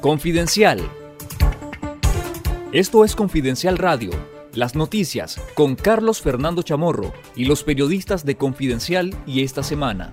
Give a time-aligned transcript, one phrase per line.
[0.00, 0.78] Confidencial.
[2.70, 4.10] Esto es Confidencial Radio,
[4.54, 10.12] las noticias con Carlos Fernando Chamorro y los periodistas de Confidencial y esta semana.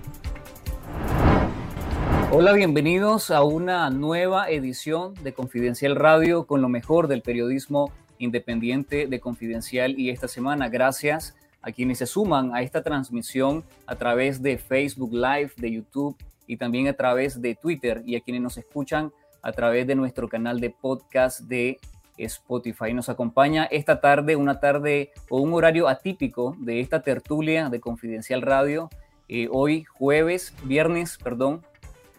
[2.32, 9.06] Hola, bienvenidos a una nueva edición de Confidencial Radio con lo mejor del periodismo independiente
[9.06, 10.68] de Confidencial y esta semana.
[10.68, 16.16] Gracias a quienes se suman a esta transmisión a través de Facebook Live, de YouTube
[16.48, 19.12] y también a través de Twitter y a quienes nos escuchan
[19.42, 21.78] a través de nuestro canal de podcast de
[22.18, 22.92] Spotify.
[22.94, 28.42] Nos acompaña esta tarde, una tarde o un horario atípico de esta tertulia de Confidencial
[28.42, 28.88] Radio.
[29.28, 31.62] Eh, hoy jueves, viernes, perdón,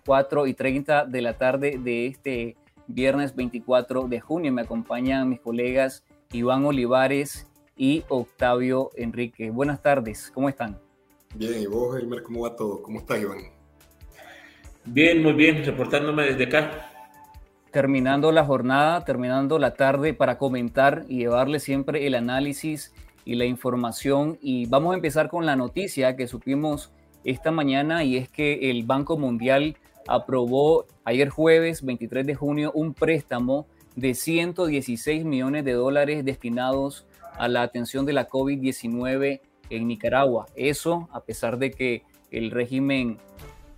[0.05, 2.57] 4 y 30 de la tarde de este
[2.88, 4.52] viernes 24 de junio.
[4.52, 9.49] Me acompañan mis colegas Iván Olivares y Octavio Enrique.
[9.52, 10.79] Buenas tardes, ¿cómo están?
[11.35, 12.81] Bien, ¿y vos, Elmer, cómo va todo?
[12.81, 13.40] ¿Cómo estás, Iván?
[14.85, 16.96] Bien, muy bien, reportándome desde acá
[17.71, 22.93] terminando la jornada, terminando la tarde para comentar y llevarle siempre el análisis
[23.26, 24.37] y la información.
[24.41, 26.91] Y vamos a empezar con la noticia que supimos
[27.23, 32.93] esta mañana y es que el Banco Mundial aprobó ayer jueves 23 de junio un
[32.93, 37.05] préstamo de 116 millones de dólares destinados
[37.38, 40.45] a la atención de la COVID-19 en Nicaragua.
[40.55, 43.18] Eso a pesar de que el régimen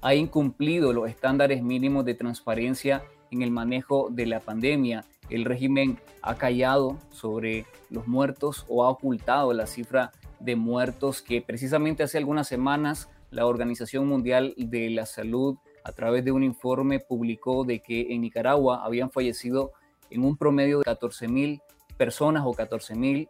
[0.01, 5.05] ha incumplido los estándares mínimos de transparencia en el manejo de la pandemia.
[5.29, 11.41] El régimen ha callado sobre los muertos o ha ocultado la cifra de muertos que
[11.41, 16.99] precisamente hace algunas semanas la Organización Mundial de la Salud a través de un informe
[16.99, 19.71] publicó de que en Nicaragua habían fallecido
[20.09, 21.61] en un promedio de 14 mil
[21.97, 23.29] personas o 14 mil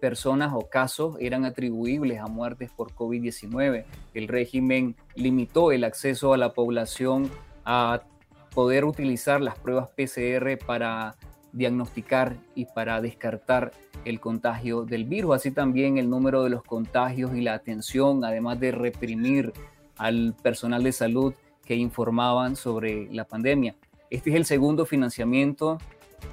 [0.00, 3.84] personas o casos eran atribuibles a muertes por COVID-19.
[4.14, 7.30] El régimen limitó el acceso a la población
[7.64, 8.02] a
[8.58, 11.14] poder utilizar las pruebas PCR para
[11.52, 13.70] diagnosticar y para descartar
[14.04, 18.58] el contagio del virus, así también el número de los contagios y la atención, además
[18.58, 19.52] de reprimir
[19.96, 21.34] al personal de salud
[21.64, 23.76] que informaban sobre la pandemia.
[24.10, 25.78] Este es el segundo financiamiento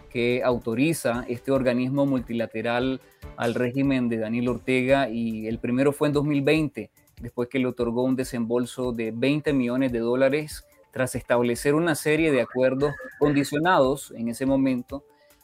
[0.09, 3.01] que autoriza este organismo multilateral
[3.37, 6.89] al régimen de Daniel Ortega y el primero fue en 2020,
[7.21, 12.31] después que le otorgó un desembolso de 20 millones de dólares tras establecer una serie
[12.31, 15.03] de acuerdos condicionados en ese momento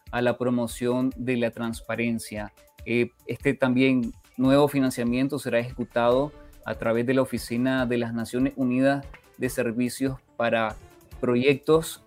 [0.10, 2.54] a la promoción de la transparencia.
[2.86, 6.32] Eh, este también nuevo financiamiento será ejecutado
[6.64, 9.06] a través de la Oficina de las Naciones Unidas
[9.38, 10.78] de Servicios para
[11.20, 12.02] proyectos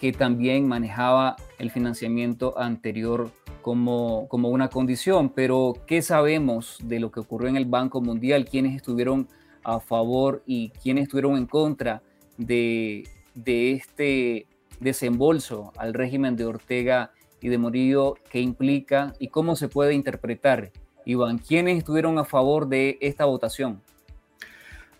[0.00, 3.32] que también manejaba el financiamiento anterior
[3.62, 5.30] como, como una condición.
[5.30, 8.44] Pero, ¿qué sabemos de lo que ocurrió en el Banco Mundial?
[8.44, 9.26] ¿Quiénes estuvieron
[9.64, 12.00] a favor y quiénes estuvieron en contra
[12.38, 13.04] de,
[13.44, 14.46] este
[14.80, 20.72] desembolso al régimen de Ortega y de Morillo que implica y cómo se puede interpretar.
[21.04, 23.80] Iván, ¿quiénes estuvieron a favor de esta votación?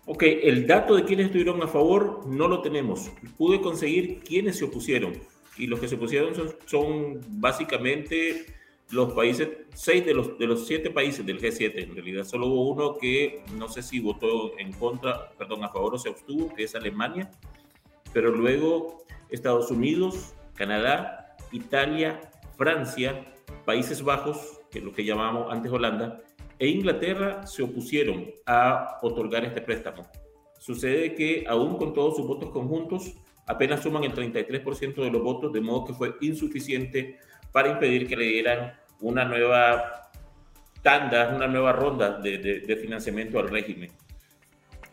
[0.05, 3.11] Ok, el dato de quienes estuvieron a favor no lo tenemos.
[3.37, 5.13] Pude conseguir quienes se opusieron.
[5.57, 6.33] Y los que se opusieron
[6.65, 8.45] son básicamente
[8.91, 12.69] los países, seis de los, de los siete países del G7, en realidad solo hubo
[12.69, 16.63] uno que no sé si votó en contra, perdón, a favor o se abstuvo, que
[16.63, 17.29] es Alemania,
[18.13, 23.33] pero luego Estados Unidos, Canadá, Italia, Francia,
[23.65, 26.21] Países Bajos, que es lo que llamamos antes Holanda,
[26.59, 30.07] e Inglaterra se opusieron a otorgar este préstamo.
[30.59, 33.13] Sucede que aún con todos sus votos conjuntos,
[33.45, 37.17] apenas suman el 33% de los votos, de modo que fue insuficiente
[37.57, 40.11] para impedir que le dieran una nueva
[40.83, 43.89] tanda, una nueva ronda de, financiamiento al régimen.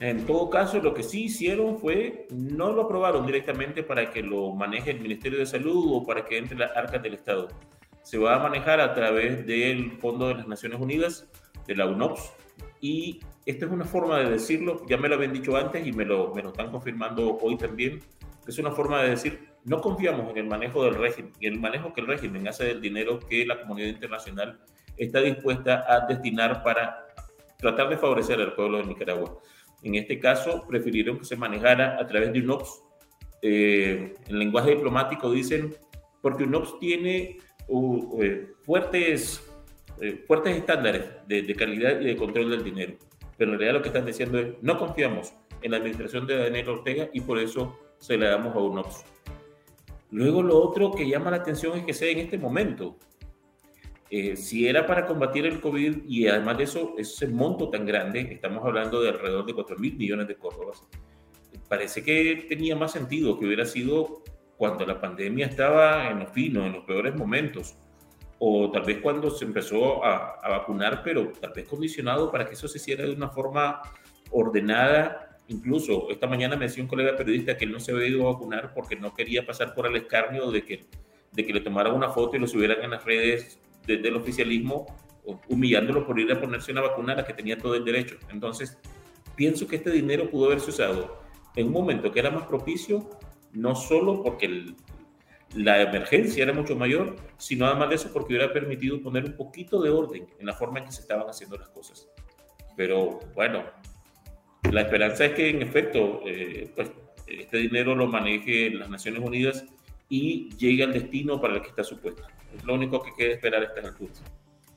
[0.01, 4.55] En todo caso, lo que sí hicieron fue, no lo aprobaron directamente para que lo
[4.55, 7.49] maneje el Ministerio de Salud o para que entre las arcas del Estado.
[8.03, 11.29] Se va a manejar a través del Fondo de las Naciones Unidas,
[11.67, 12.33] de la UNOPS,
[12.81, 16.07] y esta es una forma de decirlo, ya me lo habían dicho antes y me
[16.07, 18.01] lo, me lo están confirmando hoy también,
[18.47, 21.93] es una forma de decir, no confiamos en el manejo del régimen, en el manejo
[21.93, 24.61] que el régimen hace del dinero que la comunidad internacional
[24.97, 27.07] está dispuesta a destinar para
[27.59, 29.39] tratar de favorecer al pueblo de Nicaragua.
[29.83, 32.83] En este caso, prefirieron que se manejara a través de UNOPS.
[33.43, 35.75] Eh, en lenguaje diplomático dicen,
[36.23, 37.39] porque UNOPS tiene
[37.69, 39.43] uh, eh, fuertes,
[40.01, 42.95] eh, fuertes estándares de, de calidad y de control del dinero.
[43.37, 46.69] Pero en realidad lo que están diciendo es, no confiamos en la administración de Daniel
[46.69, 49.05] Ortega y por eso se le damos a UNOPS.
[50.15, 52.97] Luego lo otro que llama la atención es que sea en este momento.
[54.09, 58.21] Eh, si era para combatir el COVID y además de eso, ese monto tan grande,
[58.31, 60.85] estamos hablando de alrededor de 4 mil millones de córdobas,
[61.69, 64.23] parece que tenía más sentido que hubiera sido
[64.57, 67.75] cuando la pandemia estaba en los finos, en los peores momentos,
[68.39, 72.55] o tal vez cuando se empezó a, a vacunar, pero tal vez condicionado para que
[72.55, 73.83] eso se hiciera de una forma
[74.31, 78.27] ordenada Incluso esta mañana me decía un colega periodista que él no se había ido
[78.27, 80.87] a vacunar porque no quería pasar por el escarnio de que,
[81.33, 84.87] de que le tomaran una foto y lo subieran en las redes desde el oficialismo,
[85.49, 88.17] humillándolo por ir a ponerse una vacuna a la que tenía todo el derecho.
[88.31, 88.79] Entonces,
[89.37, 91.21] pienso que este dinero pudo haberse usado
[91.57, 93.11] en un momento que era más propicio,
[93.53, 94.75] no solo porque
[95.55, 99.81] la emergencia era mucho mayor, sino además de eso porque hubiera permitido poner un poquito
[99.81, 102.09] de orden en la forma en que se estaban haciendo las cosas.
[102.77, 103.63] Pero bueno,
[104.71, 106.91] la esperanza es que en efecto eh, pues,
[107.27, 109.65] este dinero lo maneje las Naciones Unidas
[110.09, 112.23] y llegue al destino para el que está supuesto.
[112.57, 114.23] Es lo único que queda esperar a estas alturas.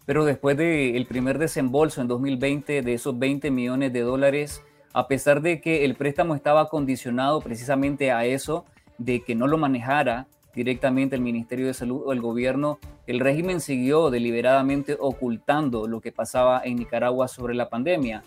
[0.05, 4.63] Pero después del primer desembolso en 2020 de esos 20 millones de dólares,
[4.93, 8.65] a pesar de que el préstamo estaba condicionado precisamente a eso,
[8.97, 13.59] de que no lo manejara directamente el Ministerio de Salud o el gobierno, el régimen
[13.61, 18.23] siguió deliberadamente ocultando lo que pasaba en Nicaragua sobre la pandemia.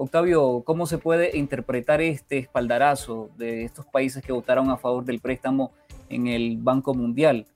[0.00, 5.18] Octavio, ¿cómo se puede interpretar este espaldarazo de estos países que votaron a favor del
[5.18, 5.72] préstamo
[6.08, 7.46] en el Banco Mundial?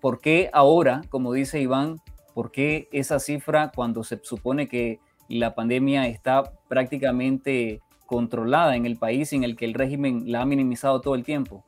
[0.00, 2.00] ¿Por qué ahora, como dice Iván,
[2.34, 4.98] por qué esa cifra cuando se supone que
[5.28, 10.46] la pandemia está prácticamente controlada en el país en el que el régimen la ha
[10.46, 11.64] minimizado todo el tiempo?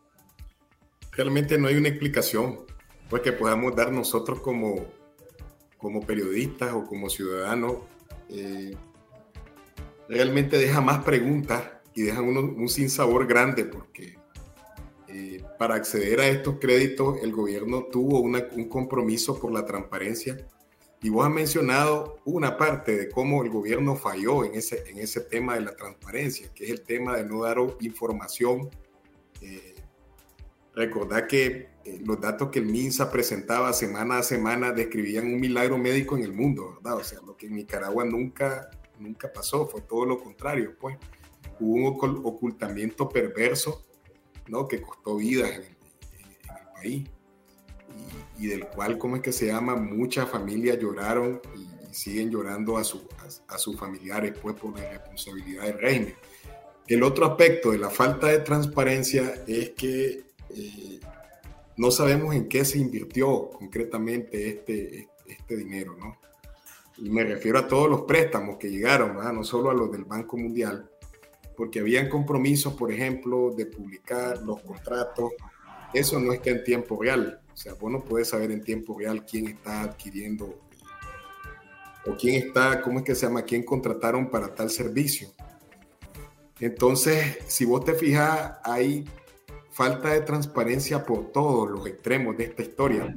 [1.13, 2.59] Realmente no hay una explicación
[3.09, 4.87] pues, que podamos dar nosotros como,
[5.79, 7.77] como periodistas o como ciudadanos.
[8.29, 8.75] Eh,
[10.11, 11.63] realmente deja más preguntas
[11.95, 14.19] y deja un sinsabor grande porque
[15.07, 20.37] eh, para acceder a estos créditos el gobierno tuvo un compromiso por la transparencia
[21.01, 25.21] y vos has mencionado una parte de cómo el gobierno falló en ese, en ese
[25.21, 28.69] tema de la transparencia, que es el tema de no dar información.
[29.41, 29.77] Eh,
[30.75, 35.79] recordad que eh, los datos que el MINSA presentaba semana a semana describían un milagro
[35.79, 36.99] médico en el mundo, ¿verdad?
[36.99, 38.69] O sea, lo que en Nicaragua nunca
[39.01, 40.97] nunca pasó, fue todo lo contrario, pues.
[41.59, 43.85] Hubo un ocultamiento perverso,
[44.49, 44.67] ¿no?
[44.67, 47.09] Que costó vidas en, el país
[48.39, 49.77] y, del cual, ¿cómo es que se llama?
[49.77, 53.03] Muchas familias lloraron y, siguen llorando a, su,
[53.49, 56.15] a, sus familiares, pues, por la responsabilidad del régimen.
[56.87, 61.01] El otro aspecto de la falta de transparencia es que eh,
[61.77, 66.17] no sabemos en qué se invirtió concretamente este, este dinero, ¿no?
[67.01, 70.37] Y me refiero a todos los préstamos que llegaron, no solo a los del Banco
[70.37, 70.91] Mundial,
[71.57, 75.33] porque habían compromisos, por ejemplo, de publicar los contratos.
[75.95, 78.99] Eso no es que en tiempo real, o sea, vos no puedes saber en tiempo
[78.99, 80.61] real quién está adquiriendo
[82.07, 83.43] o quién está, ¿cómo es que se llama?
[83.43, 85.29] ¿Quién contrataron para tal servicio?
[86.61, 89.07] Entonces, si vos te fijas, hay
[89.71, 93.15] falta de transparencia por todos los extremos de esta historia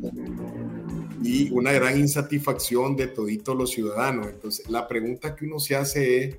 [1.23, 4.27] y una gran insatisfacción de toditos los ciudadanos.
[4.27, 6.37] Entonces, la pregunta que uno se hace es,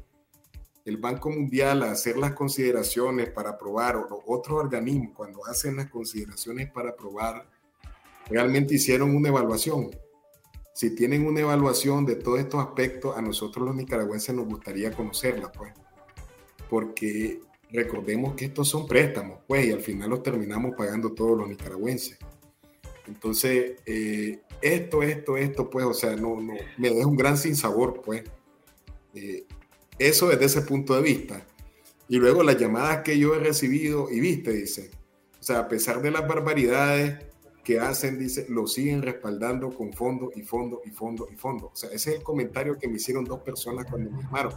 [0.84, 5.88] el Banco Mundial a hacer las consideraciones para aprobar, o otros organismos cuando hacen las
[5.88, 7.46] consideraciones para aprobar,
[8.28, 9.90] realmente hicieron una evaluación.
[10.74, 15.50] Si tienen una evaluación de todos estos aspectos, a nosotros los nicaragüenses nos gustaría conocerla,
[15.52, 15.72] pues,
[16.68, 17.40] porque
[17.70, 22.18] recordemos que estos son préstamos, pues, y al final los terminamos pagando todos los nicaragüenses.
[23.06, 28.00] Entonces, eh, esto, esto, esto, pues, o sea, no, no, me deja un gran sinsabor,
[28.00, 28.24] pues.
[29.14, 29.44] Eh,
[29.98, 31.46] eso desde ese punto de vista.
[32.08, 34.90] Y luego las llamadas que yo he recibido y viste, dice,
[35.38, 37.24] o sea, a pesar de las barbaridades
[37.62, 41.66] que hacen, dice, lo siguen respaldando con fondo y fondo y fondo y fondo.
[41.66, 44.52] O sea, ese es el comentario que me hicieron dos personas cuando me llamaron.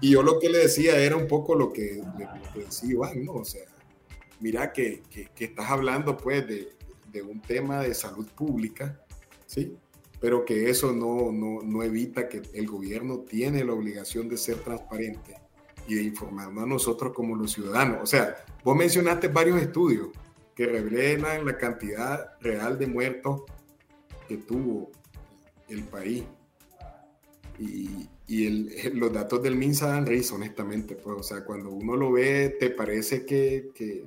[0.00, 2.02] Y yo lo que le decía era un poco lo que,
[2.54, 3.32] decía Iván, ¿no?
[3.32, 3.64] O sea,
[4.40, 6.74] mira que, que, que estás hablando pues de,
[7.14, 9.03] de un tema de salud pública,
[9.54, 9.76] ¿sí?
[10.20, 14.56] Pero que eso no, no, no evita que el gobierno tiene la obligación de ser
[14.58, 15.36] transparente
[15.86, 17.98] y de informarnos a nosotros como los ciudadanos.
[18.02, 20.08] O sea, vos mencionaste varios estudios
[20.54, 23.42] que revelan la cantidad real de muertos
[24.28, 24.90] que tuvo
[25.68, 26.24] el país.
[27.58, 30.96] Y, y el, los datos del MINSA dan risa, honestamente.
[30.96, 34.06] Pues, o sea, cuando uno lo ve, te parece que, que,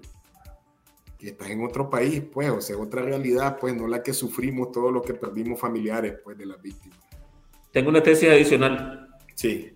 [1.18, 4.72] que estás en otro país, pues, o sea, otra realidad, pues, no la que sufrimos
[4.72, 7.00] todos los que perdimos familiares, pues, de las víctimas.
[7.72, 9.08] Tengo una tesis adicional.
[9.34, 9.74] Sí.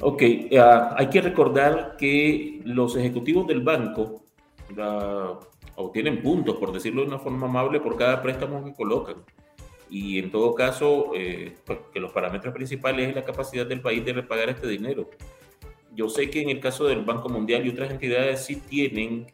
[0.00, 4.24] Ok, uh, hay que recordar que los ejecutivos del banco
[4.70, 5.38] uh,
[5.76, 9.16] obtienen puntos, por decirlo de una forma amable, por cada préstamo que colocan.
[9.90, 14.02] Y en todo caso, eh, pues, que los parámetros principales es la capacidad del país
[14.02, 15.10] de repagar este dinero.
[15.94, 19.26] Yo sé que en el caso del Banco Mundial y otras entidades sí tienen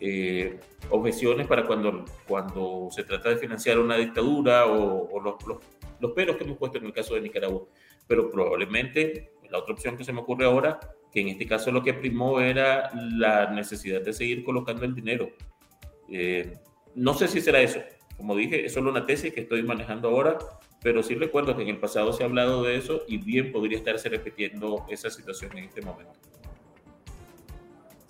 [0.00, 0.58] eh,
[0.90, 5.34] objeciones para cuando, cuando se trata de financiar una dictadura o, los,
[6.00, 7.62] los, pelos que hemos puesto en el caso de Nicaragua.
[8.06, 10.80] Pero probablemente la otra opción que se me ocurre ahora,
[11.12, 15.30] que en este caso lo que primó era la necesidad de seguir colocando el dinero.
[16.08, 16.58] Eh,
[16.94, 17.80] no sé si será eso.
[18.16, 20.38] Como dije, es solo una tesis que estoy manejando ahora,
[20.82, 23.78] pero sí recuerdo que en el pasado se ha hablado de eso y bien podría
[23.78, 26.31] estarse repitiendo esa situación en este momento.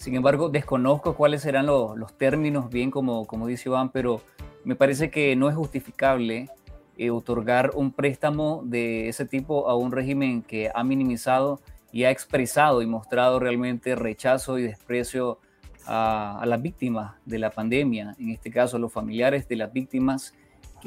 [0.03, 4.21] Sin embargo, desconozco cuáles serán los, términos, bien como, como dice Iván, pero
[4.65, 6.51] me parece que no es justificable
[6.99, 11.61] eh, otorgar un préstamo de ese tipo a un régimen que ha minimizado
[11.93, 15.39] y ha expresado y mostrado realmente rechazo y desprecio
[15.87, 20.35] a, las víctimas de la pandemia, en este caso a los familiares de las víctimas,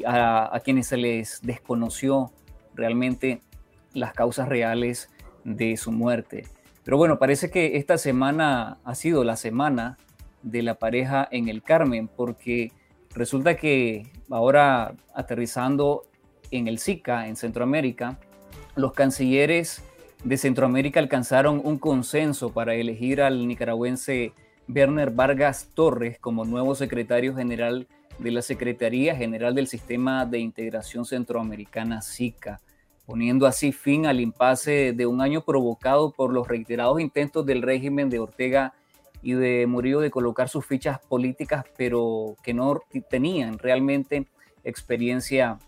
[0.04, 2.32] a, a quienes se les desconoció
[2.74, 3.40] realmente
[3.94, 5.08] las causas reales
[5.42, 6.44] de su muerte.
[6.86, 9.98] Pero bueno, parece que esta semana ha sido la semana
[10.44, 12.70] de la pareja en el Carmen, porque
[13.12, 16.04] resulta que ahora aterrizando
[16.52, 18.20] en el SICA, en Centroamérica,
[18.76, 19.82] los cancilleres
[20.22, 24.32] de Centroamérica alcanzaron un consenso para elegir al nicaragüense
[24.68, 27.88] Werner Vargas Torres como nuevo secretario general
[28.20, 32.60] de la Secretaría General del Sistema de Integración Centroamericana SICA
[33.06, 38.10] poniendo así fin al impasse de un año provocado por los reiterados intentos del régimen
[38.10, 38.74] de Ortega
[39.22, 44.26] y de Murillo de colocar sus fichas políticas, pero que no tenían realmente
[44.64, 45.58] experiencia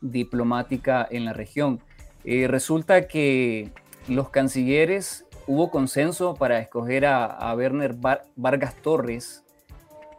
[0.00, 1.80] diplomática en la región.
[2.24, 3.70] Eh, resulta que
[4.08, 7.94] los cancilleres hubo consenso para escoger a, Werner
[8.36, 9.44] Vargas Torres,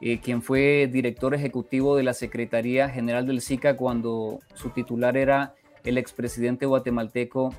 [0.02, 5.56] eh, quien fue director ejecutivo de la Secretaría General del SICA cuando su titular era
[5.86, 7.54] el expresidente guatemalteco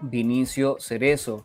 [0.00, 1.44] Vinicio Cerezo.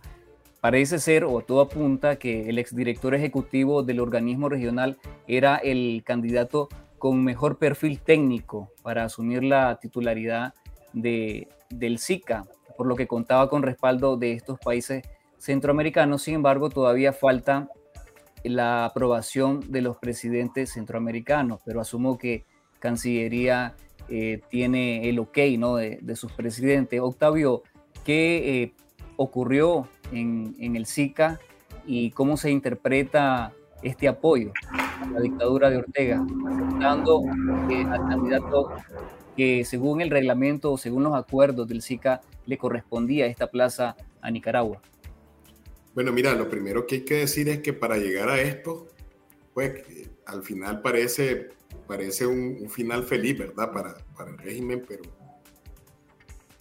[0.61, 6.69] Parece ser, o todo apunta, que el exdirector ejecutivo del organismo regional era el candidato
[6.97, 10.53] con mejor perfil técnico para asumir la titularidad
[10.91, 12.45] de, del SICA,
[12.77, 15.03] por lo que contaba con respaldo de estos países
[15.37, 16.23] centroamericanos.
[16.23, 17.69] Sin embargo, todavía falta
[18.43, 22.45] la aprobación de los presidentes centroamericanos, pero asumo que
[22.79, 23.75] Cancillería
[24.09, 25.75] eh, tiene el ok ¿no?
[25.75, 26.99] de, sus presidentes.
[26.99, 27.63] Octavio,
[28.03, 28.73] ¿qué eh,
[29.17, 31.39] ocurrió en, el SICA
[31.85, 37.23] y cómo se interpreta este apoyo a la dictadura de Ortega, aceptando
[37.69, 38.71] eh, al candidato
[39.37, 44.81] que según el reglamento según los acuerdos del SICA le correspondía esta plaza a Nicaragua?
[45.93, 48.87] Bueno, mira, lo primero que hay que decir es que para llegar a esto,
[49.53, 49.83] pues
[50.25, 51.49] al final parece
[51.89, 53.73] parece un, final feliz, ¿verdad?
[53.73, 55.01] Para, para, el régimen, pero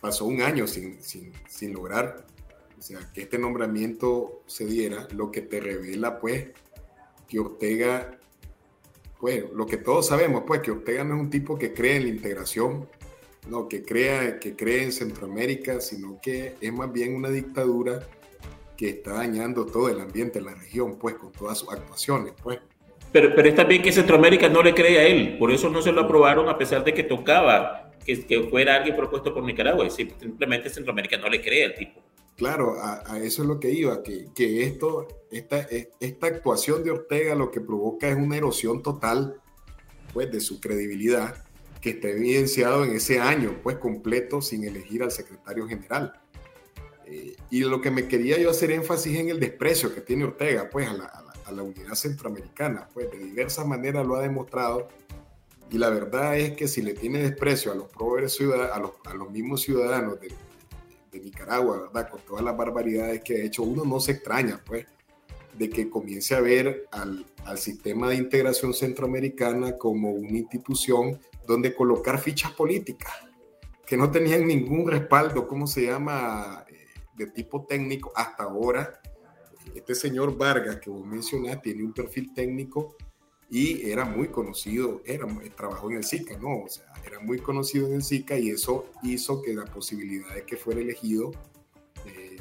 [0.01, 2.25] pasó un año sin, sin, sin, lograr,
[2.79, 6.47] o sea, que este nombramiento se diera, lo que te revela, pues,
[7.29, 8.19] que Ortega,
[9.21, 12.05] pues, lo que todos sabemos, pues, que Ortega no es un tipo que cree en
[12.05, 12.89] la integración,
[13.51, 18.01] no, que crea, que cree en Centroamérica, sino que es más bien una dictadura
[18.79, 22.61] que está dañando todo el ambiente en la región, pues, con todas sus actuaciones, pues.
[23.13, 25.93] Pero, pero es también que Centroamérica no le cree a él, por eso no se
[25.93, 29.89] lo aprobaron a pesar de que tocaba que, que fuera alguien propuesto por Nicaragua.
[29.91, 32.03] Simplemente Centroamérica no le cree al tipo.
[32.37, 35.67] Claro, a, eso es lo que iba, que, que, esto, esta,
[35.99, 39.41] esta actuación de Ortega lo que provoca es una erosión total
[40.13, 41.45] pues, de su credibilidad
[41.81, 46.13] que está evidenciado en ese año pues completo sin elegir al secretario general.
[47.07, 50.69] Eh, y lo que me quería yo hacer énfasis en el desprecio que tiene Ortega
[50.71, 54.89] pues a la, a la unidad centroamericana, pues de diversas maneras lo ha demostrado.
[55.71, 59.31] Y la verdad es que si le tiene desprecio a los a los, a los
[59.31, 60.33] mismos ciudadanos de,
[61.13, 62.11] de, Nicaragua, ¿verdad?
[62.11, 64.87] Con todas las barbaridades que ha hecho, uno no se extraña, pues,
[65.59, 71.75] de que comience a ver al, al sistema de integración centroamericana como una institución donde
[71.75, 73.13] colocar fichas políticas
[73.85, 76.65] que no tenían ningún respaldo, ¿cómo se llama?
[76.69, 76.87] Eh,
[77.17, 79.01] de tipo técnico hasta ahora
[79.79, 82.97] este señor Vargas que vos mencionás tiene un perfil técnico
[83.51, 86.65] y era muy conocido, era, trabajó en el SICA, ¿no?
[86.65, 90.45] O sea, era muy conocido en el SICA y eso hizo que la posibilidad de
[90.45, 91.33] que fuera elegido
[92.07, 92.37] eh,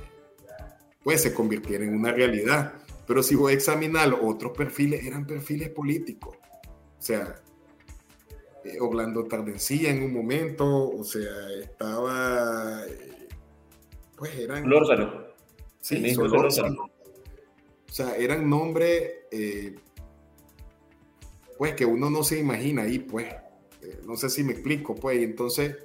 [1.04, 2.74] pues se convirtiera en una realidad.
[3.06, 6.36] Pero si voy a examinar otros perfiles, eran perfiles políticos.
[7.00, 7.42] O sea,
[8.66, 12.84] eh, Orlando Tardencilla en un momento, o sea, estaba...
[12.86, 13.30] Eh,
[14.18, 14.68] pues eran...
[14.68, 15.28] Lórzano.
[15.80, 16.90] Sí, Lórzano.
[17.98, 19.74] Sea, eran nombres, eh,
[21.58, 23.26] pues, que uno no se imagina ahí, pues.
[23.82, 25.20] Eh, no sé si me explico, pues.
[25.20, 25.78] Y entonces,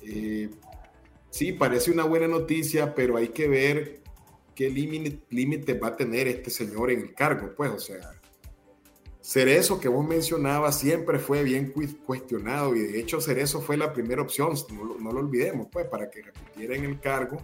[0.00, 0.48] eh,
[1.28, 4.00] sí, parece una buena noticia, pero hay que ver
[4.54, 7.72] qué límite va a tener este señor en el cargo, pues.
[7.72, 8.18] O sea,
[9.20, 11.74] Cerezo que vos mencionabas siempre fue bien
[12.06, 14.54] cuestionado y de hecho Cerezo fue la primera opción,
[14.98, 17.36] no, lo olvidemos, pues, para que repitiera en el cargo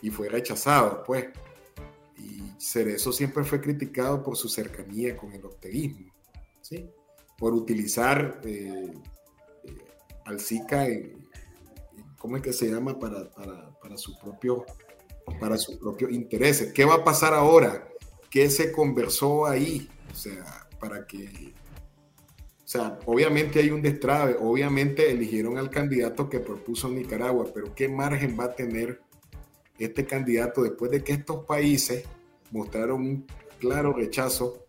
[0.00, 1.26] y fue rechazado, pues.
[2.20, 6.12] Y Cerezo siempre fue criticado por su cercanía con el orteguismo,
[6.60, 6.88] ¿sí?
[7.38, 8.92] Por utilizar eh,
[9.64, 9.78] eh,
[10.26, 10.86] al SICA,
[12.18, 12.98] ¿cómo es que se llama?
[12.98, 14.66] Para, para, para su propio
[15.38, 16.72] para sus propios intereses.
[16.72, 17.88] ¿Qué va a pasar ahora?
[18.30, 19.88] ¿Qué se conversó ahí?
[20.10, 21.52] O sea, para que...
[22.64, 27.88] O sea, obviamente hay un destrave, obviamente eligieron al candidato que propuso Nicaragua, pero ¿qué
[27.88, 29.00] margen va a tener
[29.84, 32.04] este candidato después de que estos países
[32.50, 33.26] mostraron un
[33.58, 34.66] claro rechazo?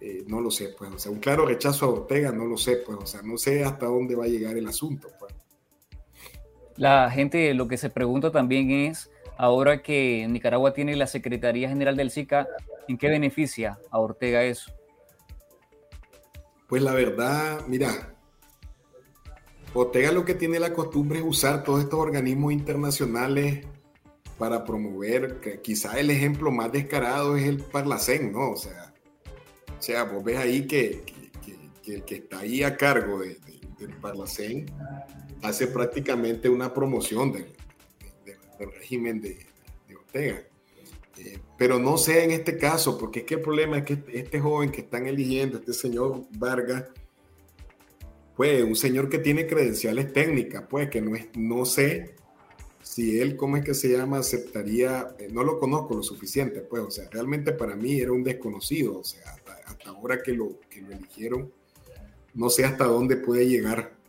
[0.00, 2.78] Eh, no lo sé, pues, o sea, un claro rechazo a Ortega, no lo sé,
[2.78, 5.34] pues, o sea, no sé hasta dónde va a llegar el asunto, pues.
[6.76, 11.96] La gente lo que se pregunta también es ahora que Nicaragua tiene la Secretaría General
[11.96, 12.48] del SICA,
[12.88, 14.72] ¿en qué beneficia a Ortega eso?
[16.66, 18.14] Pues la verdad, mira,
[19.74, 23.66] Ortega lo que tiene la costumbre es usar todos estos organismos internacionales
[24.40, 28.52] para promover, que quizá el ejemplo más descarado es el Parlacén, ¿no?
[28.52, 28.94] O sea,
[29.78, 31.04] o sea vos ves ahí que,
[31.86, 34.64] el que está ahí a cargo del Parlacén
[35.42, 37.48] hace prácticamente una promoción del,
[38.58, 39.46] del régimen de,
[39.94, 40.42] Ortega.
[41.18, 44.40] Eh, pero no sé en este caso, porque es que el problema es que este
[44.40, 46.86] joven que están eligiendo, este señor Vargas,
[48.36, 52.14] pues un señor que tiene credenciales técnicas, pues que no, es, no sé
[52.82, 54.18] si él, ¿cómo es que se llama?
[54.18, 58.22] Aceptaría, eh, no lo conozco lo suficiente, pues, o sea, realmente para mí era un
[58.22, 61.50] desconocido, o sea, hasta, hasta ahora que lo, que lo eligieron,
[62.34, 64.00] no sé hasta dónde puede llegar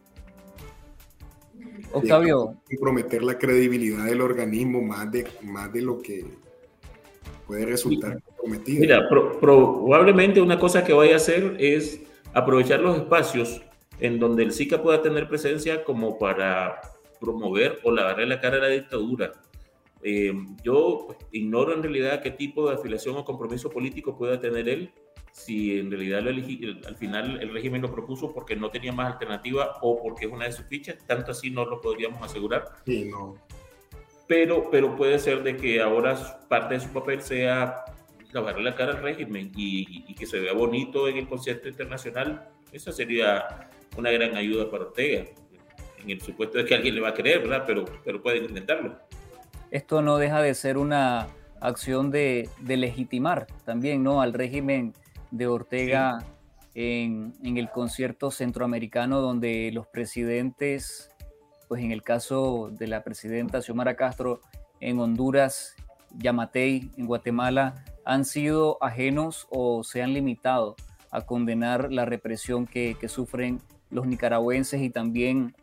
[1.94, 2.56] Octavio.
[2.70, 6.26] Comprometer la credibilidad del organismo más de, más de lo que
[7.48, 8.82] puede resultar comprometido.
[8.82, 12.02] Mira, probablemente una cosa que vaya a hacer es
[12.34, 13.62] aprovechar los espacios
[14.00, 16.82] en donde el SICA pueda tener presencia como para
[17.22, 19.32] promover o lavarle la cara a la dictadura.
[20.04, 24.68] Eh, yo pues, ignoro en realidad qué tipo de afiliación o compromiso político pueda tener
[24.68, 24.92] él,
[25.32, 29.78] si en realidad lo al final el régimen lo propuso porque no tenía más alternativa
[29.82, 32.66] o porque es una de sus fichas, tanto así no lo podríamos asegurar.
[32.86, 33.36] Sí, no.
[34.28, 36.18] Pero, pero puede ser de que ahora
[36.50, 37.86] parte de su papel sea
[38.32, 42.50] lavarle la cara al régimen y, y, que se vea bonito en el concierto internacional.
[42.72, 45.26] Esa sería una gran ayuda para Ortega,
[46.04, 47.64] en el supuesto de que alguien le va a creer, ¿verdad?
[47.66, 48.98] Pero, pero pueden intentarlo.
[49.70, 51.28] Esto no deja de ser una
[51.60, 54.22] acción de, de legitimar también, ¿no?
[54.22, 54.94] Al régimen
[55.32, 56.20] de Ortega
[56.74, 61.10] en, el concierto centroamericano donde los presidentes,
[61.68, 64.42] pues en el caso de la presidenta Xiomara Castro
[64.80, 65.76] en Honduras,
[66.18, 70.76] Yamatei en Guatemala, han sido ajenos o se han limitado
[71.12, 75.54] a condenar la represión que, sufren los nicaragüenses y también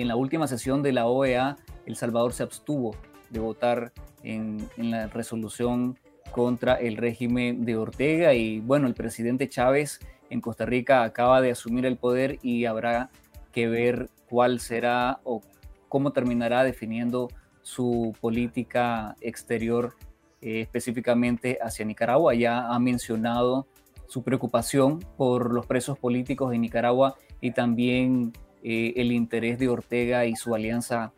[0.00, 2.96] en la última sesión de la OEA, El Salvador se abstuvo
[3.30, 5.98] de votar en, la resolución
[6.30, 10.00] contra el régimen de Ortega y bueno, el presidente Chávez
[10.30, 13.10] en Costa Rica acaba de asumir el poder y habrá
[13.52, 15.42] que ver cuál será o
[15.88, 17.28] cómo terminará definiendo
[17.60, 19.94] su política exterior
[20.40, 22.34] eh, específicamente hacia Nicaragua.
[22.34, 23.66] Ya ha mencionado
[24.06, 30.26] su preocupación por los presos políticos en Nicaragua y también eh, el interés de Ortega
[30.26, 31.12] y su alianza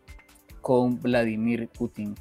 [0.61, 2.15] con Vladimir Putin.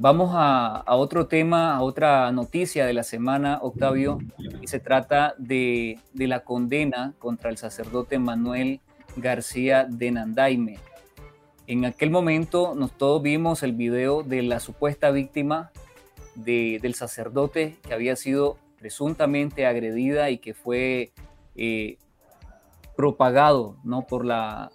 [0.00, 4.20] Vamos a, otro tema, a otra noticia de la semana, Octavio,
[4.64, 8.80] se trata de, la condena contra el sacerdote Manuel
[9.16, 10.78] García de Nandaime.
[11.66, 15.72] En aquel momento nos todos vimos el video de la supuesta víctima
[16.36, 21.12] del sacerdote que había sido presuntamente agredida y que fue
[21.56, 21.98] eh,
[22.98, 24.08] propagado ¿no?
[24.08, 24.72] por, la,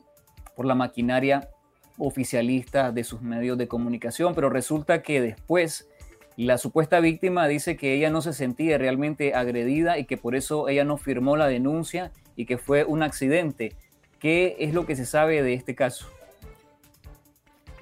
[0.56, 1.50] por la maquinaria
[1.98, 5.90] oficialista de sus medios de comunicación, pero resulta que después
[6.38, 10.70] la supuesta víctima dice que ella no se sentía realmente agredida y que por eso
[10.70, 13.76] ella no firmó la denuncia y que fue un accidente.
[14.20, 16.08] ¿Qué es lo que se sabe de este caso?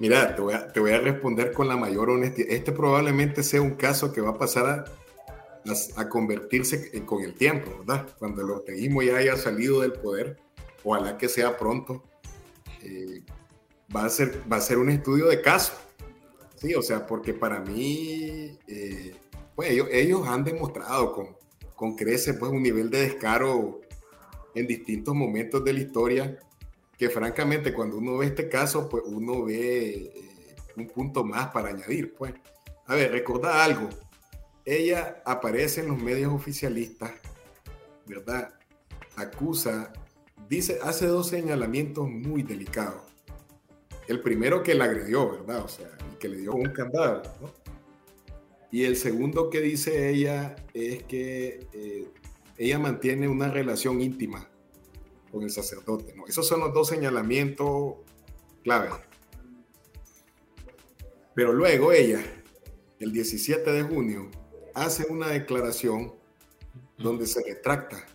[0.00, 0.42] Mira, te
[0.80, 2.50] voy, a, responder con la mayor honestidad.
[2.50, 4.84] Este probablemente sea un caso que va a pasar a,
[6.08, 8.08] convertirse con el tiempo, ¿verdad?
[8.18, 10.38] Cuando el orteguismo ya haya salido del poder,
[10.84, 12.02] ojalá que sea pronto.
[12.82, 13.22] Eh,
[13.94, 15.72] va a ser, va a ser un estudio de caso.
[16.56, 19.14] Sí, o sea, porque para mí, eh,
[19.54, 21.36] pues ellos, ellos, han demostrado con,
[21.74, 23.80] con crece pues un nivel de descaro
[24.54, 26.38] en distintos momentos de la historia
[27.02, 31.70] que francamente cuando uno ve este caso, pues uno ve eh, un punto más para
[31.70, 32.32] añadir, pues.
[32.86, 33.88] A ver, recuerda algo.
[34.64, 37.12] Ella aparece en los medios oficialistas
[38.06, 38.54] ¿verdad?
[39.16, 39.92] Acusa,
[40.48, 43.02] dice, hace dos señalamientos muy delicados.
[44.08, 45.64] El primero que la agredió, ¿verdad?
[45.64, 47.50] O sea, que le dio un candado, ¿no?
[48.70, 52.08] Y el segundo que dice ella es que eh,
[52.56, 54.48] ella mantiene una relación íntima
[55.30, 56.26] con el sacerdote, ¿no?
[56.26, 57.96] Esos son los dos señalamientos
[58.62, 58.88] clave.
[61.34, 62.22] Pero luego ella,
[62.98, 64.30] el 17 de junio,
[64.74, 66.12] hace una declaración
[66.98, 68.06] donde se retracta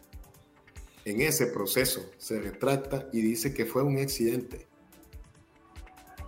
[1.05, 4.67] en ese proceso, se retracta y dice que fue un accidente.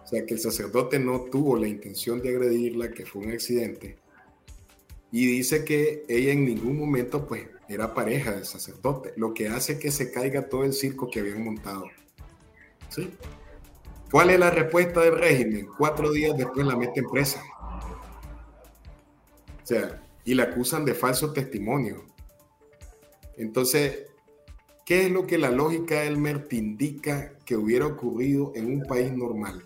[0.04, 3.98] O sea, que el sacerdote no tuvo la intención de agredirla, que fue un accidente.
[5.12, 9.78] Y dice que ella en ningún momento, pues, era pareja del sacerdote, lo que hace
[9.78, 11.86] que se caiga todo el circo que habían montado.
[12.90, 13.12] ¿Sí?
[14.10, 15.68] ¿Cuál es la respuesta del régimen?
[15.78, 17.44] Cuatro días después la meten presa.
[19.62, 22.06] O sea, y la acusan de falso testimonio.
[23.36, 24.06] Entonces,
[24.86, 29.12] ¿qué es lo que la lógica del MERT indica que hubiera ocurrido en un país
[29.12, 29.66] normal?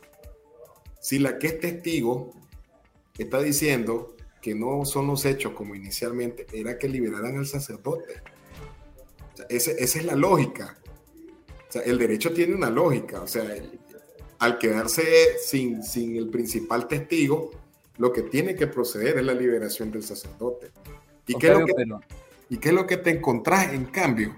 [1.02, 2.32] Si la que es testigo
[3.17, 8.21] está diciendo que no son los hechos como inicialmente, era que liberaran al sacerdote.
[9.49, 10.78] esa es la lógica.
[11.67, 13.21] O sea, el derecho tiene una lógica.
[13.21, 13.54] O sea,
[14.39, 15.04] al quedarse
[15.43, 17.52] sin, sin el principal testigo,
[17.97, 20.71] lo que tiene que proceder es la liberación del sacerdote.
[21.27, 21.73] ¿Y, qué, es lo que,
[22.49, 24.36] ¿y qué es lo que te encontrás en cambio?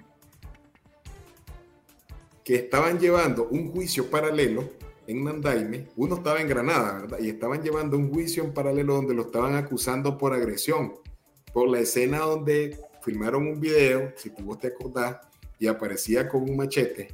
[2.43, 4.69] Que estaban llevando un juicio paralelo
[5.07, 7.19] en Nandaime, uno estaba en Granada, ¿verdad?
[7.19, 10.93] Y estaban llevando un juicio en paralelo donde lo estaban acusando por agresión,
[11.53, 15.17] por la escena donde filmaron un video, si tú vos te acordás,
[15.59, 17.13] y aparecía con un machete,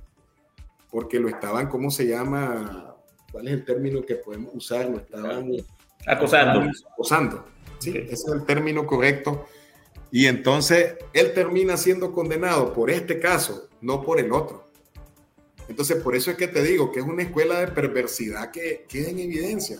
[0.90, 2.96] porque lo estaban, ¿cómo se llama?
[3.32, 4.90] ¿Cuál es el término que podemos usar?
[4.90, 5.52] Lo estaban
[6.06, 6.70] acosando.
[6.94, 7.46] Acosando,
[7.80, 9.46] sí, ese es el término correcto.
[10.12, 14.70] Y entonces él termina siendo condenado por este caso, no por el otro.
[15.70, 19.10] Entonces, por eso es que te digo que es una escuela de perversidad que queda
[19.10, 19.80] en evidencia.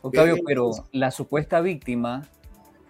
[0.00, 2.28] Octavio, pero la supuesta víctima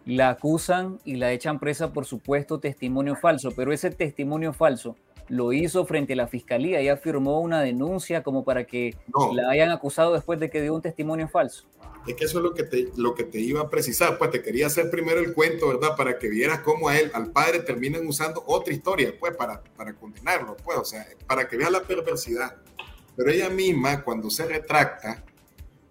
[0.04, 4.96] la acusan y la echan presa por supuesto testimonio falso, pero ese testimonio falso
[5.28, 8.96] lo hizo frente a la fiscalía, ya firmó una denuncia como para que
[9.32, 11.66] la hayan acusado después de que dio un testimonio falso.
[12.06, 14.40] Es que eso es lo que, te, lo que te iba a precisar, pues te
[14.40, 15.96] quería hacer primero el cuento, ¿verdad?
[15.96, 19.94] Para que vieras cómo a él, al padre, terminan usando otra historia, pues, para, para
[19.94, 22.56] condenarlo, pues, o sea, para que veas la perversidad.
[23.16, 25.24] Pero ella misma, cuando se retracta,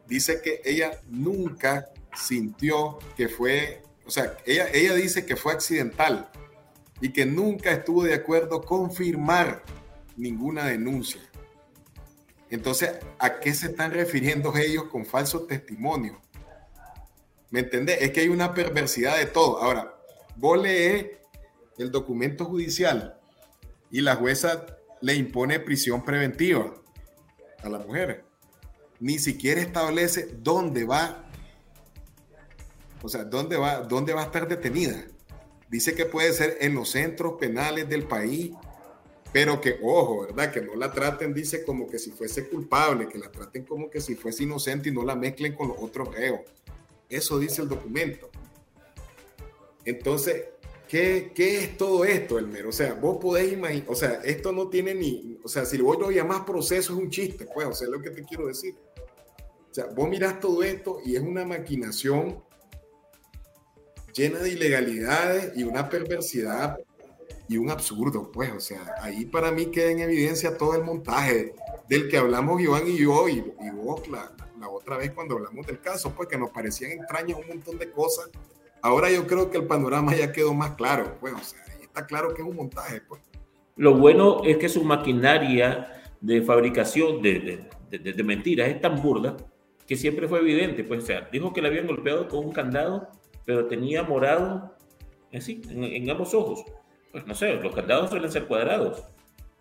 [0.08, 6.30] dice que ella nunca sintió que fue, o sea, ella, ella dice que fue accidental
[7.02, 9.64] y que nunca estuvo de acuerdo con firmar
[10.16, 11.22] ninguna denuncia.
[12.50, 16.22] Entonces, ¿a qué se están refiriendo ellos con falso testimonio?
[17.50, 18.02] ¿Me entendés?
[18.02, 19.62] Es que hay una perversidad de todo.
[19.62, 19.96] Ahora,
[20.36, 21.08] vos lees
[21.78, 23.20] el documento judicial
[23.92, 24.66] y la jueza
[25.02, 26.74] le impone prisión preventiva
[27.64, 28.26] a la mujer.
[29.00, 31.26] Ni siquiera establece dónde va,
[33.02, 35.06] o sea, dónde va, dónde va a estar detenida.
[35.76, 38.54] Dice que puede ser en los centros penales del país
[39.34, 40.50] pero que, ojo, ¿verdad?
[40.50, 44.00] Que no la traten, dice, como que si fuese culpable, que la traten como que
[44.00, 46.40] si fuese inocente y no la mezclen con los otros reos.
[47.10, 48.30] Eso dice el documento.
[49.84, 50.46] Entonces,
[50.88, 52.66] ¿qué, qué es todo esto, Elmer?
[52.68, 56.00] O sea, vos podés imaginar, o sea, esto no tiene ni, o sea, si vos
[56.00, 58.74] lo llamás proceso es un chiste, pues, o sea, es lo que te quiero decir.
[59.70, 62.42] O sea, vos mirás todo esto y es una maquinación
[64.16, 66.78] llena de ilegalidades y una perversidad
[67.48, 71.54] y un absurdo, pues, o sea, ahí para mí queda en evidencia todo el montaje
[71.88, 73.42] del que hablamos Iván y yo y,
[73.76, 74.32] vos la,
[74.68, 78.30] otra vez cuando hablamos del caso, pues que nos parecían extrañas un montón de cosas.
[78.82, 82.34] Ahora yo creo que el panorama ya quedó más claro, pues, o sea, está claro
[82.34, 83.22] que es un montaje, pues.
[83.76, 89.36] Lo bueno es que su maquinaria de fabricación de, de, de, mentiras es tan burda
[89.86, 93.10] que siempre fue evidente, pues, o sea, dijo que le habían golpeado con un candado,
[93.46, 94.76] pero tenía morado
[95.34, 96.66] así, en, en ambos ojos
[97.16, 99.02] pues no sé, los candados suelen ser cuadrados.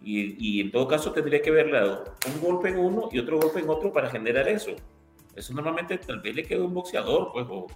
[0.02, 2.02] Y, y, en todo caso tendría que haber dado
[2.34, 4.72] un golpe en uno y otro golpe en otro para generar eso.
[5.36, 7.68] Eso normalmente tal vez le queda un boxeador, pues, o,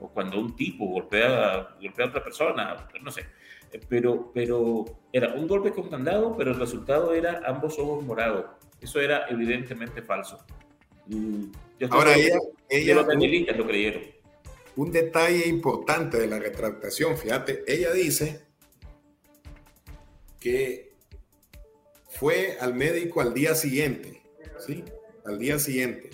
[0.00, 3.24] o, cuando un tipo golpea, golpea a otra persona, no sé.
[3.88, 8.46] Pero, pero era un golpe con candado, pero el resultado era ambos ojos morados.
[8.80, 10.44] Eso era evidentemente falso.
[11.88, 12.36] Ahora ella,
[12.68, 14.02] ella los lo creyeron.
[14.76, 18.42] Un detalle importante de la retractación, fíjate, ella dice
[20.38, 20.92] que
[22.08, 24.22] fue al médico al día siguiente,
[24.66, 24.84] ¿sí?
[25.24, 26.10] Al día siguiente.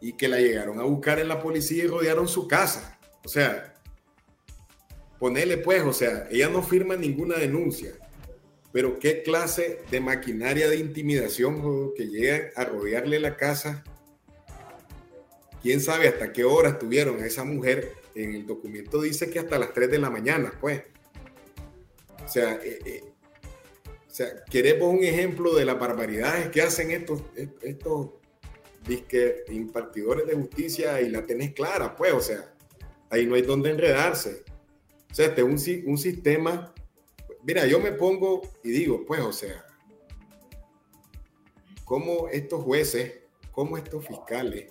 [0.00, 2.98] Y que la llegaron a buscar en la policía y rodearon su casa.
[3.24, 3.74] O sea,
[5.18, 7.92] ponele pues, o sea, ella no firma ninguna denuncia,
[8.72, 13.84] pero qué clase de maquinaria de intimidación que llegan a rodearle la casa.
[15.62, 17.92] Quién sabe hasta qué hora estuvieron esa mujer.
[18.14, 20.82] En el documento dice que hasta las 3 de la mañana, pues.
[22.24, 23.04] O sea, eh, eh,
[24.08, 27.22] o sea, queremos un ejemplo de las barbaridades que hacen estos,
[27.62, 28.10] estos
[28.86, 32.54] disque impartidores de justicia y la tenés clara, pues, o sea,
[33.10, 34.44] ahí no hay donde enredarse.
[35.10, 36.74] O sea, este es un, un sistema.
[37.42, 39.64] Mira, yo me pongo y digo, pues, o sea,
[41.84, 43.20] cómo estos jueces,
[43.50, 44.70] cómo estos fiscales,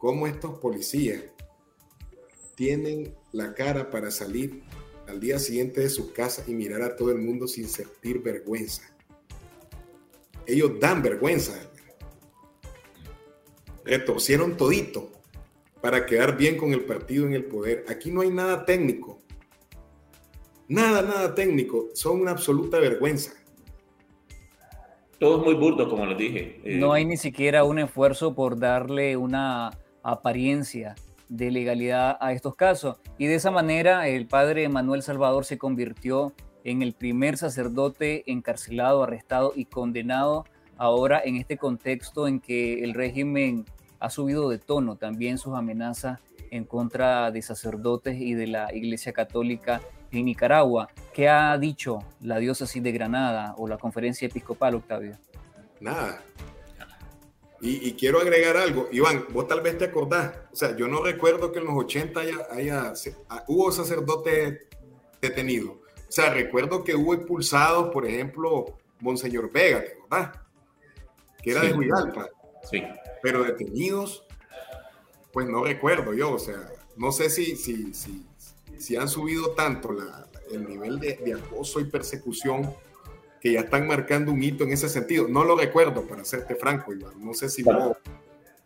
[0.00, 1.22] cómo estos policías
[2.56, 4.62] tienen la cara para salir
[5.06, 8.82] al día siguiente de sus casas y mirar a todo el mundo sin sentir vergüenza.
[10.46, 11.52] Ellos dan vergüenza.
[13.84, 15.10] Retorcieron todito
[15.82, 17.84] para quedar bien con el partido en el poder.
[17.88, 19.20] Aquí no hay nada técnico.
[20.66, 21.90] Nada, nada técnico.
[21.92, 23.34] Son una absoluta vergüenza.
[25.18, 26.60] Todo es muy burdo, como les dije.
[26.64, 30.94] Eh, no hay ni siquiera un esfuerzo por darle una apariencia
[31.28, 32.96] de legalidad a estos casos.
[33.18, 36.32] Y de esa manera el padre Manuel Salvador se convirtió
[36.64, 40.44] en el primer sacerdote encarcelado, arrestado y condenado
[40.76, 43.64] ahora en este contexto en que el régimen
[43.98, 46.18] ha subido de tono también sus amenazas
[46.50, 50.88] en contra de sacerdotes y de la Iglesia Católica en Nicaragua.
[51.12, 55.16] ¿Qué ha dicho la diócesis de Granada o la conferencia episcopal, Octavio?
[55.80, 56.20] Nada.
[57.62, 58.88] Y, quiero agregar algo.
[58.90, 60.34] Iván, vos tal vez te acordás.
[60.50, 62.20] O sea, yo no recuerdo que en los 80
[62.52, 62.94] haya,
[63.28, 64.66] ah, hubo sacerdote
[65.20, 65.72] detenido.
[65.72, 70.38] O sea, recuerdo que hubo expulsados, por ejemplo, Monseñor Vega, ¿te acordás?
[71.42, 72.28] Que era de Huidalpa.
[72.70, 72.82] Sí.
[73.22, 74.24] Pero detenidos,
[75.32, 78.26] pues no recuerdo yo, o sea, no sé si, si, si,
[78.78, 79.94] si han subido tanto
[80.50, 82.74] el nivel de, acoso y persecución
[83.40, 85.26] que ya están marcando un hito en ese sentido.
[85.28, 87.14] No lo recuerdo, para serte franco, Iván.
[87.24, 87.62] No sé si...
[87.62, 87.96] No,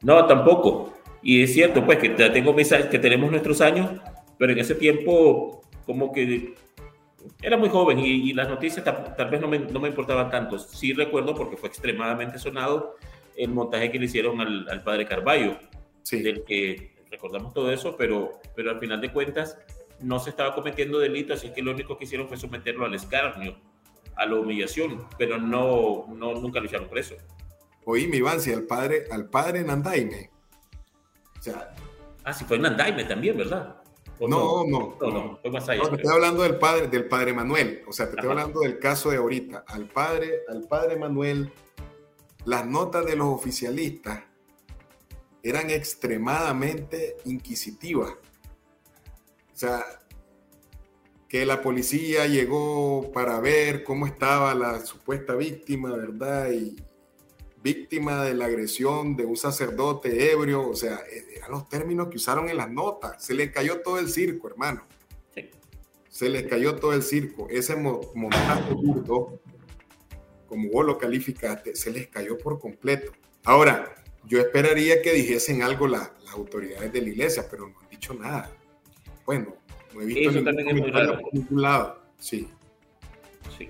[0.03, 0.95] no tampoco.
[1.23, 3.91] Y es cierto, pues, que tengo que tenemos nuestros años,
[4.39, 6.55] pero en ese tiempo, como que
[7.41, 10.59] era muy joven y, las noticias tal, vez no me, no me, importaban tanto.
[10.59, 12.97] Sí recuerdo, porque fue extremadamente sonado,
[13.37, 15.57] el montaje que le hicieron al, al padre Carballo,
[16.03, 16.21] sí.
[16.21, 19.59] del que recordamos todo eso, pero, pero al final de cuentas
[20.01, 23.57] no se estaba cometiendo delito, así que lo único que hicieron fue someterlo al escarnio,
[24.17, 27.17] a la humillación, pero no, no nunca lo hicieron preso.
[27.85, 30.31] Oí mi Iván, si al padre, al padre Nandaime.
[31.39, 31.75] O sea,
[32.25, 33.77] ah, sí, fue Nandaime también, ¿verdad?
[34.21, 35.83] No, no, no, no, fue más allá.
[35.83, 38.79] No, te estoy hablando del padre, del padre Manuel, o sea, te estoy hablando del
[38.79, 39.65] caso de ahorita.
[39.67, 41.53] Al padre, al padre Manuel
[42.45, 44.23] las notas de los oficialistas
[45.43, 48.13] eran extremadamente inquisitivas.
[48.13, 49.85] O sea,
[51.35, 56.53] que la policía llegó para ver cómo estaba la supuesta víctima, ¿verdad?
[56.53, 56.77] Y
[57.61, 61.01] víctima de la agresión de un sacerdote ebrio, o sea,
[61.35, 63.25] eran los términos que usaron en las notas.
[63.25, 64.87] Se le cayó todo el circo, hermano.
[66.09, 67.49] Se les cayó todo el circo.
[67.51, 69.41] Ese montaje burdo
[70.47, 73.11] como vos lo calificaste, se les cayó por completo.
[73.43, 73.93] Ahora,
[74.25, 78.53] yo esperaría que dijesen algo las autoridades de la iglesia, pero no han dicho nada.
[79.27, 79.57] Bueno,
[79.95, 81.99] no he visto Eso también por ningún lado.
[82.19, 82.49] Sí.
[83.57, 83.69] sí.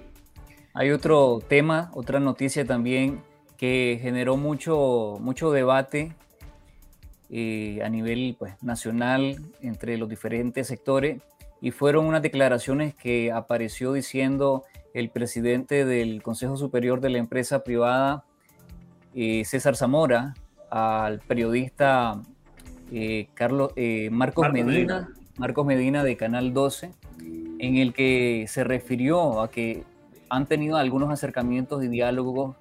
[0.72, 3.22] Hay otro tema, otra noticia también
[3.56, 6.14] que generó mucho, mucho debate
[7.30, 11.22] eh, a nivel pues, nacional entre los diferentes sectores
[11.60, 17.64] y fueron unas declaraciones que apareció diciendo el presidente del Consejo Superior de la empresa
[17.64, 18.24] privada,
[19.14, 20.34] eh, César Zamora,
[20.70, 22.20] al periodista
[22.92, 26.90] eh, Carlos, eh, Marcos, Medina, Marcos Medina de Canal 12,
[27.59, 29.85] en el que se refirió a que
[30.29, 32.57] han tenido algunos acercamientos y diálogos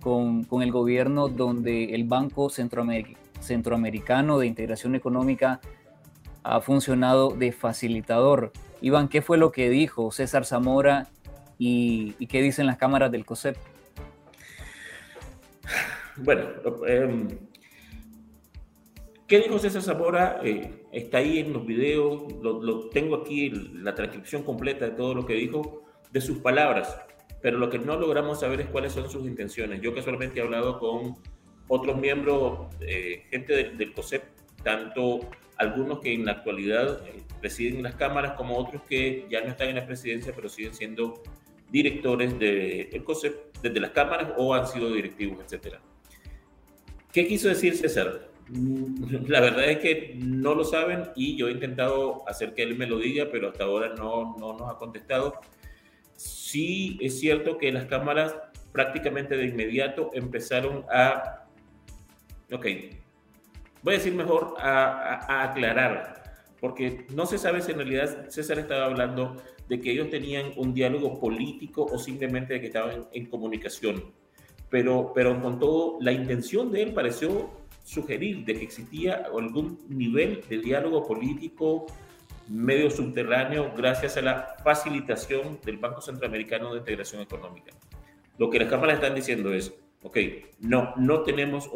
[0.00, 5.60] con, con el gobierno donde el Banco Centroamericano de Integración Económica
[6.42, 8.52] ha funcionado de facilitador.
[8.80, 11.08] Iván, ¿qué fue lo que dijo César Zamora
[11.58, 13.56] y, qué dicen las cámaras del COSEP.
[16.16, 16.42] Bueno,
[16.86, 17.28] em,
[19.28, 20.40] ¿qué dijo César Zamora?
[20.42, 25.26] Eh, está ahí en los videos, lo, tengo aquí, la transcripción completa de todo lo
[25.26, 26.98] que dijo, de sus palabras,
[27.42, 29.80] pero lo que no logramos saber es cuáles son sus intenciones.
[29.82, 31.16] Yo casualmente he hablado con
[31.68, 34.24] otros miembros, eh, gente del, COSEP,
[34.64, 35.20] tanto
[35.58, 39.68] algunos que en la actualidad eh, presiden las cámaras como otros que ya no están
[39.68, 41.22] en la presidencia, pero siguen siendo
[41.70, 45.82] directores del de COSEP desde las cámaras o han sido directivos, etcétera.
[47.12, 48.28] ¿Qué quiso decir César?
[49.28, 52.86] La verdad es que no lo saben y yo he intentado hacer que él me
[52.86, 55.34] lo diga, pero hasta ahora no, no nos ha contestado.
[56.16, 58.34] Sí es cierto que las cámaras
[58.72, 61.46] prácticamente de inmediato empezaron a,
[62.52, 62.66] ok,
[63.82, 66.22] voy a decir mejor, a, aclarar,
[66.60, 69.36] porque no se sabe si en realidad César estaba hablando
[69.68, 74.12] de que ellos tenían un diálogo político o simplemente de que estaban en, comunicación.
[74.70, 77.50] Pero, pero con todo, la intención de él pareció
[77.88, 81.86] sugerir de que existía algún nivel de diálogo político
[82.46, 87.72] medio subterráneo gracias a la facilitación del Banco Centroamericano de Integración Económica.
[88.36, 90.18] Lo que las cámaras están diciendo es, ok,
[90.60, 91.70] no, no tenemos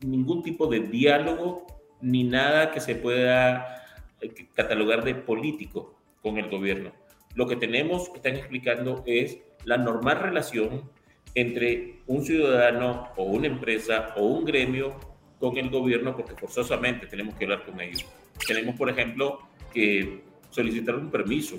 [0.00, 1.66] ningún tipo de diálogo
[2.00, 3.84] ni nada que se pueda
[4.22, 6.92] eh, catalogar de político con el gobierno.
[7.34, 10.90] Lo que tenemos, están explicando, es la normal relación
[11.34, 15.09] entre un ciudadano o una empresa o un gremio
[15.40, 18.04] con el gobierno, porque forzosamente tenemos que hablar con ellos.
[18.46, 19.40] Tenemos, por ejemplo,
[19.72, 21.58] que solicitar un permiso,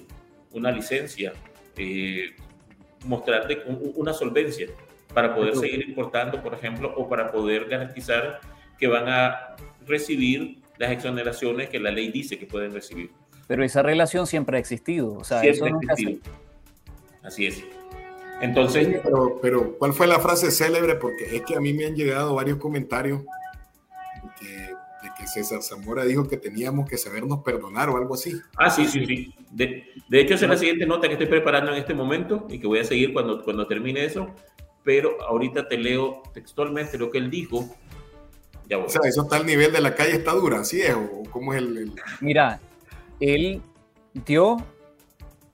[0.51, 1.33] una licencia,
[1.75, 2.35] eh,
[3.05, 3.63] mostrarte
[3.95, 4.67] una solvencia
[5.13, 8.39] para poder seguir importando, por ejemplo, o para poder garantizar
[8.77, 9.55] que van a
[9.87, 13.09] recibir las exoneraciones que la ley dice que pueden recibir.
[13.47, 15.95] Pero esa relación siempre ha existido, o sea, eso nunca
[17.23, 17.63] Así es.
[18.41, 20.95] Entonces, pero, pero, ¿cuál fue la frase célebre?
[20.95, 23.21] Porque es que a mí me han llegado varios comentarios
[25.27, 28.39] César Zamora dijo que teníamos que sabernos perdonar o algo así.
[28.57, 29.33] Ah, sí, sí, sí.
[29.51, 32.67] De, hecho, esa es la siguiente nota que estoy preparando en este momento y que
[32.67, 34.27] voy a seguir cuando, cuando termine eso.
[34.83, 37.75] Pero ahorita te leo textualmente lo que él dijo.
[38.67, 40.93] Ya O sea, eso está al nivel de la calle está dura, ¿así es?
[40.93, 42.59] ¿O cómo es el, Mira,
[43.19, 43.61] él
[44.13, 44.57] dio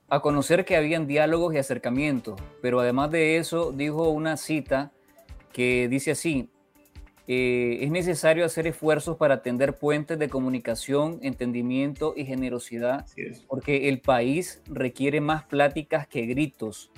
[0.09, 4.91] a conocer que habían diálogos y acercamientos, pero además de eso dijo una cita
[5.51, 6.49] que dice así,
[7.29, 13.05] eh, es necesario hacer esfuerzos para atender puentes de comunicación, entendimiento y generosidad,
[13.47, 16.89] porque el país requiere más pláticas que gritos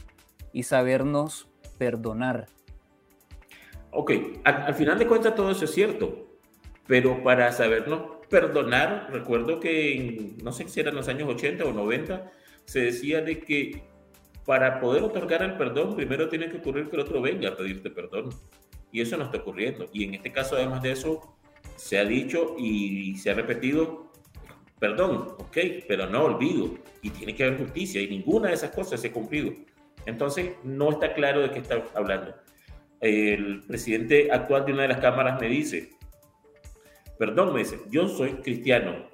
[0.53, 2.47] y sabernos perdonar.
[3.91, 4.11] Ok,
[4.43, 6.27] al, final de cuentas todo eso es cierto,
[6.85, 11.73] pero para sabernos perdonar, recuerdo que en, no sé si eran los años 80 o
[11.73, 12.31] 90,
[12.65, 13.81] se decía de que
[14.45, 17.89] para poder otorgar el perdón, primero tiene que ocurrir que el otro venga a pedirte
[17.89, 18.29] perdón.
[18.91, 19.89] Y eso no está ocurriendo.
[19.93, 21.35] Y en este caso, además de eso,
[21.75, 24.11] se ha dicho y se ha repetido,
[24.79, 26.75] perdón, ok, pero no olvido.
[27.01, 28.01] Y tiene que haber justicia.
[28.01, 29.51] Y ninguna de esas cosas se ha cumplido.
[30.05, 32.33] Entonces, no está claro de qué está hablando.
[32.99, 35.91] El presidente actual de una de las cámaras me dice,
[37.17, 39.07] perdón, me dice, yo soy cristiano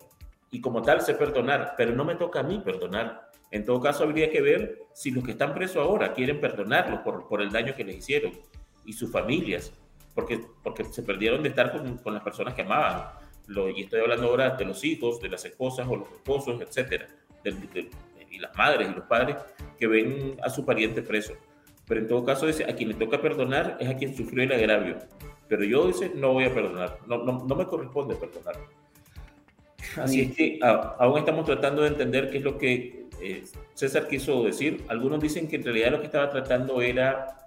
[0.50, 3.30] y como tal sé perdonar, pero no me toca a mí perdonar.
[3.52, 7.28] En todo caso, habría que ver si los que están presos ahora quieren perdonarlos por,
[7.28, 8.32] por el daño que les hicieron
[8.86, 9.74] y sus familias,
[10.14, 13.10] porque, porque se perdieron de estar con, con las personas que amaban.
[13.48, 17.08] Lo, y estoy hablando ahora de los hijos, de las esposas o los esposos, etcétera,
[18.32, 19.38] y las madres y los padres
[19.78, 21.34] que ven a su pariente preso.
[21.88, 24.52] Pero en todo caso, dice, a quien le toca perdonar es a quien sufrió el
[24.52, 24.98] agravio.
[25.48, 28.56] Pero yo, dice, no voy a perdonar, no, no, no me corresponde perdonar.
[29.98, 33.44] Así es que aún estamos tratando de entender qué es lo que eh,
[33.76, 34.84] César quiso decir.
[34.88, 37.45] Algunos dicen que en realidad lo que estaba tratando era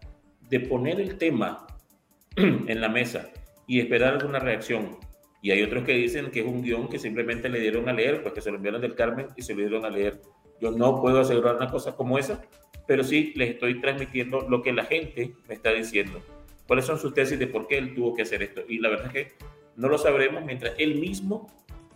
[0.49, 1.67] de poner el tema
[2.37, 3.31] en la mesa
[3.67, 4.97] y esperar alguna reacción.
[5.41, 8.23] Y hay otros que dicen que es un guion que simplemente le dieron a leer,
[8.23, 10.21] pues que se lo enviaron del Carmen y se lo dieron a leer.
[10.61, 12.43] Yo no puedo asegurar una cosa como esa,
[12.87, 16.21] pero sí les estoy transmitiendo lo que la gente me está diciendo.
[16.67, 18.63] ¿Cuáles son sus tesis de por qué él tuvo que hacer esto?
[18.69, 19.33] Y la verdad es que
[19.77, 21.47] no lo sabremos mientras él mismo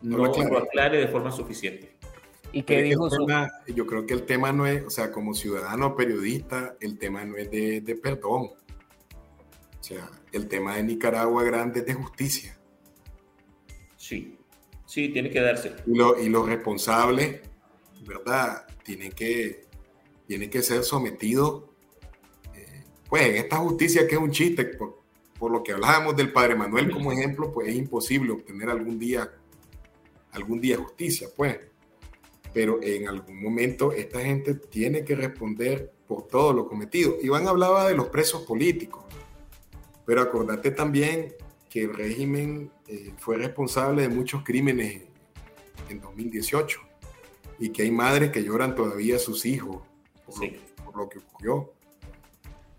[0.02, 0.98] no, lo, aclare.
[0.98, 1.90] de forma suficiente.
[2.52, 3.08] ¿Y qué dijo
[3.74, 7.36] Yo creo que el tema no es, o sea, como ciudadano periodista, el tema no
[7.38, 8.50] es de, de perdón.
[9.80, 12.58] O sea, el tema de Nicaragua grande es de justicia.
[13.96, 14.36] Sí,
[14.84, 15.72] sí, tiene que darse.
[15.86, 17.40] Y, lo, y los responsables,
[18.06, 18.66] ¿verdad?
[18.84, 19.66] Tienen que,
[20.26, 21.64] tienen que ser sometidos,
[22.54, 25.02] eh, pues en esta justicia que es un chiste, por,
[25.38, 29.30] por lo que hablábamos del padre Manuel como ejemplo, pues es imposible obtener algún día,
[30.32, 31.71] algún día justicia, pues
[32.52, 37.16] pero en algún momento esta gente tiene que responder por todo lo cometido.
[37.22, 39.04] Iván hablaba de los presos políticos,
[40.04, 41.34] pero acordate también
[41.70, 45.02] que el régimen eh, fue responsable de muchos crímenes
[45.88, 46.80] en 2018
[47.58, 49.82] y que hay madres que lloran todavía a sus hijos
[50.84, 51.72] por lo que ocurrió.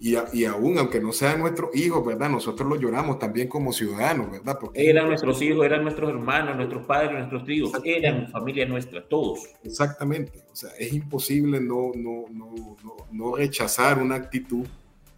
[0.05, 2.29] Y, aún, aunque no sean nuestros hijos, ¿verdad?
[2.29, 4.57] Nosotros los lloramos también como ciudadanos, ¿verdad?
[4.59, 9.47] Porque eran nuestros hijos, eran nuestros hermanos, nuestros padres, nuestros tíos, eran familia nuestra, todos.
[9.63, 10.43] Exactamente.
[10.51, 12.75] O sea, es imposible no, no, no,
[13.13, 14.67] no, rechazar una actitud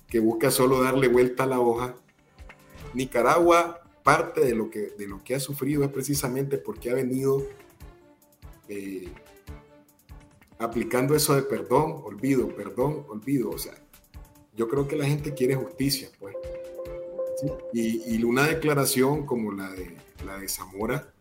[0.08, 1.96] que busca solo darle vuelta a la hoja.
[2.94, 7.42] Nicaragua parte de lo que, de lo que ha sufrido es precisamente porque ha venido
[8.70, 9.10] eh,
[10.60, 13.50] aplicando eso de perdón, olvido, perdón, olvido.
[13.50, 13.74] O sea,
[14.56, 16.36] yo creo que la gente quiere justicia, pues.
[17.74, 19.92] Y, una declaración como la de,
[20.26, 21.14] la de Zamora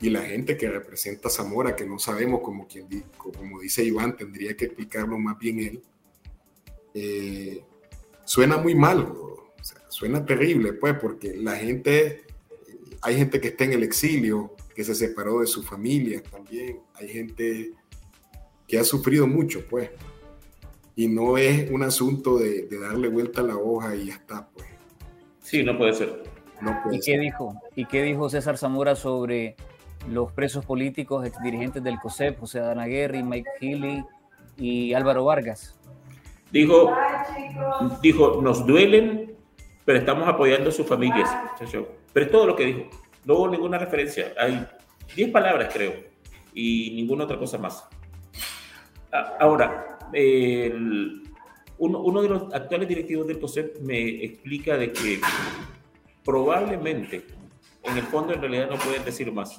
[0.00, 4.56] y la gente que representa Zamora, que no sabemos, como, quien, como dice Iván, tendría
[4.56, 5.82] que explicarlo más bien él,
[6.94, 7.62] eh,
[8.24, 9.12] suena muy mal,
[9.88, 12.22] suena terrible, pues, porque la gente,
[13.02, 17.08] hay gente que está en el exilio, que se separó de su familia también, hay
[17.08, 17.72] gente
[18.66, 19.90] que ha sufrido mucho, pues,
[21.00, 24.66] y no es un asunto de, darle vuelta a la hoja y ya está, pues.
[25.40, 26.22] Sí, no puede ser.
[26.92, 27.54] ¿Y qué dijo?
[27.74, 29.56] ¿Y qué dijo César Zamora sobre
[30.10, 34.04] los presos políticos, ex dirigentes del COSEP, José Danaguerri, Mike Healy
[34.58, 35.74] y Álvaro Vargas?
[36.52, 36.94] Dijo,
[38.02, 39.34] dijo, nos duelen,
[39.86, 41.34] pero estamos apoyando a sus familias.
[42.12, 42.90] Pero es todo lo que dijo.
[43.24, 44.34] No hubo ninguna referencia.
[44.38, 44.66] Hay
[45.16, 45.94] 10 palabras, creo,
[46.52, 47.88] y ninguna otra cosa más.
[49.40, 49.90] Ahora,
[51.78, 55.20] uno, uno, de los actuales directivos del COSEP me explica de que
[56.24, 57.24] probablemente,
[57.82, 59.58] en el fondo, en realidad no pueden decir más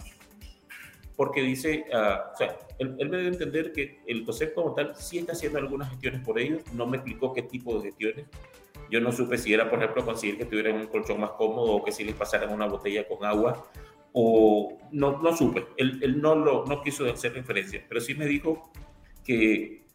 [1.21, 5.19] porque dice, uh, o sea, él, me debe entender que el COSEP como tal sí
[5.19, 8.25] está haciendo algunas gestiones por ellos, no me explicó qué tipo de gestiones.
[8.89, 11.83] Yo no supe si era, por ejemplo, conseguir que tuvieran un colchón más cómodo o
[11.83, 13.67] que si les pasaran una botella con agua,
[14.13, 15.67] o no, no supe.
[15.77, 18.71] Él, él no, lo, no quiso hacer referencia, pero sí me dijo
[19.23, 19.85] que,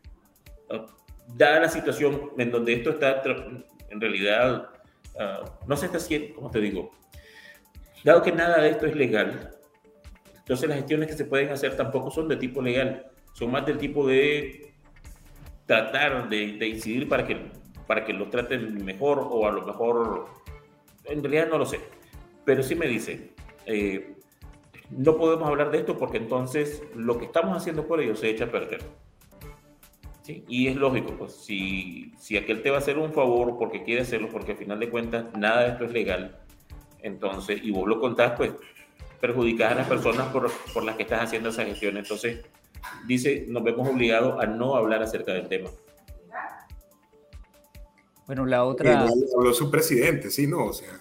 [1.35, 3.23] dada la situación en donde esto está,
[3.91, 4.71] en realidad,
[5.15, 6.91] uh, no se está haciendo, como te digo,
[8.05, 9.51] dado que nada de esto es legal,
[10.37, 13.79] entonces las gestiones que se pueden hacer tampoco son de tipo legal, son más del
[13.79, 14.73] tipo de
[15.67, 17.51] tratar de, incidir para que,
[17.87, 20.29] para que los traten mejor o a lo mejor,
[21.05, 21.81] en realidad no lo sé,
[22.45, 23.33] pero sí me dice,
[23.67, 24.15] eh,
[24.91, 28.45] no podemos hablar de esto porque entonces lo que estamos haciendo por ellos se echa
[28.45, 28.81] a perder.
[30.27, 30.45] ¿Sí?
[30.49, 34.01] Y es lógico, pues si, si aquel te va a hacer un favor porque quiere
[34.01, 36.41] hacerlo, porque al final de cuentas nada de esto es legal,
[37.01, 38.53] entonces, y vos lo contás, pues
[39.21, 41.97] perjudicar a las personas por, por las que estás haciendo esa gestión.
[41.97, 42.45] Entonces,
[43.07, 45.71] dice, nos vemos obligados a no hablar acerca del tema.
[48.27, 49.07] Bueno, la otra...
[49.37, 51.01] habló su presidente, sí, no, o sea...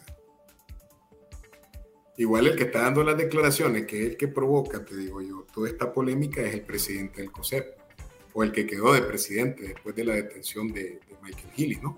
[2.18, 5.48] Igual el que está dando las declaraciones, que es el que provoca, te digo yo,
[5.52, 7.85] toda esta polémica es el presidente del COSEP,
[8.36, 11.98] o el que quedó de presidente después de la detención de, Michael Healy, ¿no?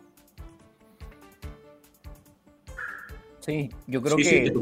[3.40, 4.54] Sí, yo creo que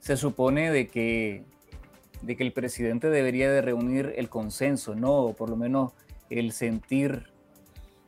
[0.00, 1.44] se supone de que,
[2.22, 5.12] de que el presidente debería de reunir el consenso, ¿no?
[5.12, 5.92] O por lo menos
[6.28, 7.30] el sentir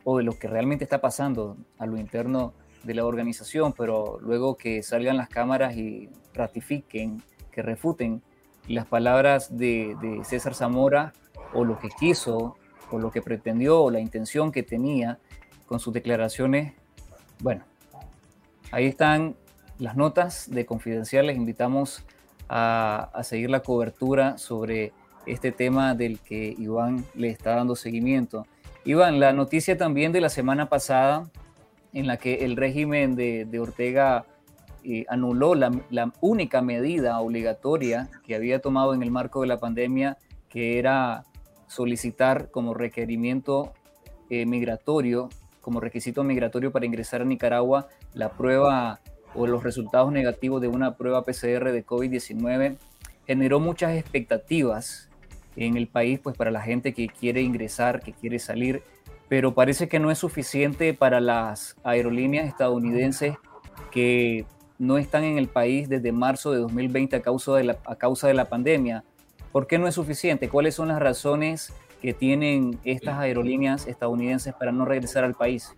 [0.03, 4.57] o de lo que realmente está pasando a lo interno de la organización, pero luego
[4.57, 7.23] que salgan las cámaras y ratifiquen,
[7.53, 8.23] que refuten
[8.67, 11.13] las palabras de, de César Zamora
[11.55, 12.57] o lo que quiso
[12.91, 15.19] o lo que pretendió o la intención que tenía
[15.67, 16.75] con sus declaraciones,
[17.41, 17.65] bueno,
[18.71, 19.37] ahí están
[19.79, 21.27] las notas de Confidencial.
[21.27, 22.05] Les invitamos
[22.49, 24.93] a, seguir la cobertura sobre
[25.27, 28.47] este tema del que Iván le está dando seguimiento.
[28.85, 31.31] Iván, la noticia también de la semana pasada
[31.93, 34.27] en la que el régimen de, Ortega
[34.85, 40.19] eh, anuló la, única medida obligatoria que había tomado en el marco de la pandemia,
[40.49, 41.25] que era
[41.67, 43.73] solicitar como requerimiento
[44.31, 45.29] eh, migratorio,
[45.61, 49.01] como requisito migratorio para ingresar a Nicaragua, la prueba
[49.35, 52.77] o los resultados negativos de una prueba PCR de COVID-19
[53.27, 55.09] generó muchas expectativas
[55.57, 58.83] en el país, pues para la gente que quiere ingresar, que quiere salir,
[59.29, 63.37] pero parece que no es suficiente para las aerolíneas estadounidenses
[63.91, 64.45] que
[64.79, 68.29] no están en el país desde marzo de 2020 a causa de la, a causa
[68.29, 69.05] de la pandemia.
[69.55, 70.49] ¿Por qué no es suficiente?
[70.49, 75.77] ¿Cuáles son las razones que tienen estas aerolíneas estadounidenses para no regresar al país?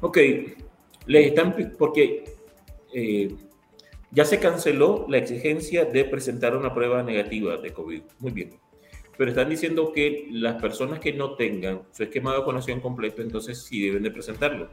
[0.00, 0.18] Ok,
[1.06, 2.24] les están, porque
[2.92, 3.32] eh,
[4.10, 8.02] ya se canceló la exigencia de presentar una prueba negativa de COVID.
[8.18, 8.58] Muy bien.
[9.16, 13.62] Pero están diciendo que las personas que no tengan su esquema de vacunación completo, entonces
[13.62, 14.68] sí deben de presentarlo.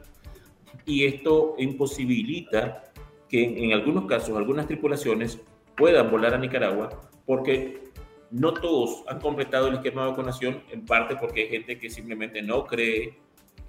[0.84, 2.82] Y esto imposibilita
[3.28, 5.38] que en algunos casos, algunas tripulaciones
[5.76, 6.88] puedan volar a Nicaragua
[7.24, 7.82] porque
[8.30, 12.42] no todos han completado el esquema de vacunación, en parte porque hay gente que simplemente
[12.42, 13.18] no cree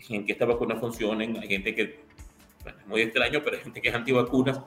[0.09, 1.99] en que estas vacunas funcionen, hay gente que
[2.85, 4.59] muy extraño, pero hay gente que es antivacunas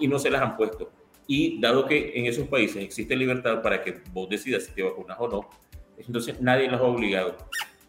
[0.00, 0.90] y no se las han puesto.
[1.26, 5.16] Y dado que en esos países existe libertad para que vos decidas si te vacunas
[5.20, 5.50] o no,
[5.98, 7.36] entonces nadie los ha obligado.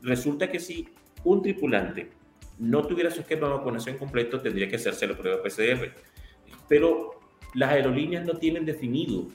[0.01, 0.87] Resulta que si
[1.23, 2.09] un tripulante
[2.59, 5.93] no tuviera su esquema de vacunación completo, tendría que hacerse la prueba PCR.
[6.67, 7.16] pero
[7.53, 9.27] las aerolíneas no tienen definido.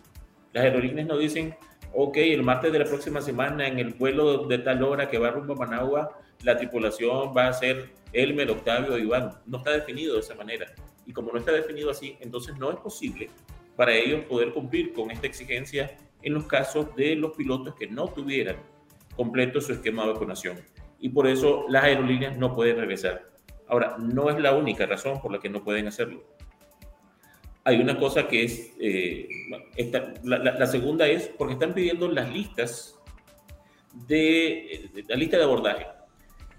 [0.53, 1.55] Las aerolíneas no dicen,
[1.95, 5.31] ok, el martes de la próxima semana en el vuelo de tal hora que va
[5.31, 9.33] rumbo a Managua, la tripulación va a ser Elmer, Octavio, Iván.
[9.47, 10.67] No está definido de esa manera.
[11.07, 13.31] Y como no está definido así, entonces no es posible
[13.77, 18.07] para ellos poder cumplir con esta exigencia en los casos de los pilotos que no
[18.09, 18.57] tuvieran
[19.17, 20.59] completo su esquema de vacunación.
[20.99, 23.31] Y por eso las aerolíneas no pueden regresar.
[23.69, 26.23] Ahora, no es la única razón por la que no pueden hacerlo.
[27.65, 29.29] Hay una cosa que es, eh,
[30.25, 32.99] la, segunda es porque están pidiendo las listas
[34.09, 35.87] de, de, la lista de abordaje.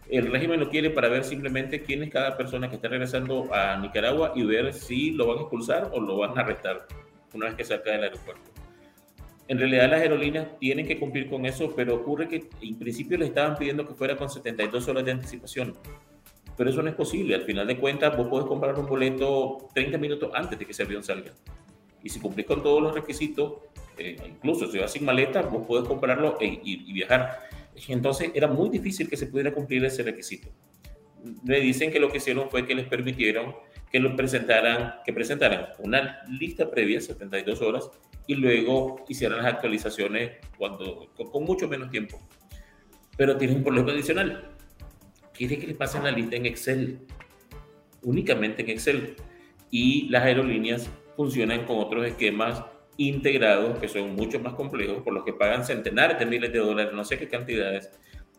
[0.10, 3.78] El régimen lo quiere para ver simplemente quién es cada persona que está regresando a
[3.78, 6.88] Nicaragua y ver si lo van a expulsar o lo van a arrestar
[7.34, 8.52] una vez que salga del aeropuerto.
[9.48, 13.26] En realidad las aerolíneas tienen que cumplir con eso, pero ocurre que en principio le
[13.26, 15.76] estaban pidiendo que fuera con 72 horas de anticipación.
[16.58, 17.36] Pero eso no es posible.
[17.36, 20.84] Al final de cuentas, vos podés comprar un boleto 30 minutos antes de que ese
[20.84, 21.32] avión salga.
[22.04, 23.54] Y si cumplís con todos los requisitos,
[23.98, 27.40] eh, incluso si vas sin maleta, vos podés comprarlo e, y, y viajar.
[27.88, 30.50] Entonces era muy difícil que se pudiera cumplir ese requisito.
[31.44, 33.56] Me dicen que lo que hicieron fue que les permitieron
[33.94, 37.92] que lo presentaran, que presentaran una lista previa, 72 horas,
[38.26, 42.20] y luego hicieran las actualizaciones cuando, con, mucho menos tiempo.
[43.16, 44.53] Pero tiene un problema adicional.
[45.34, 47.00] Quiere que le pasen la lista en Excel,
[48.04, 49.16] únicamente en Excel.
[49.72, 52.64] Y las aerolíneas funcionan con otros esquemas
[52.98, 56.94] integrados que son mucho más complejos, por los que pagan centenares de miles de dólares,
[56.94, 57.90] no sé qué cantidades,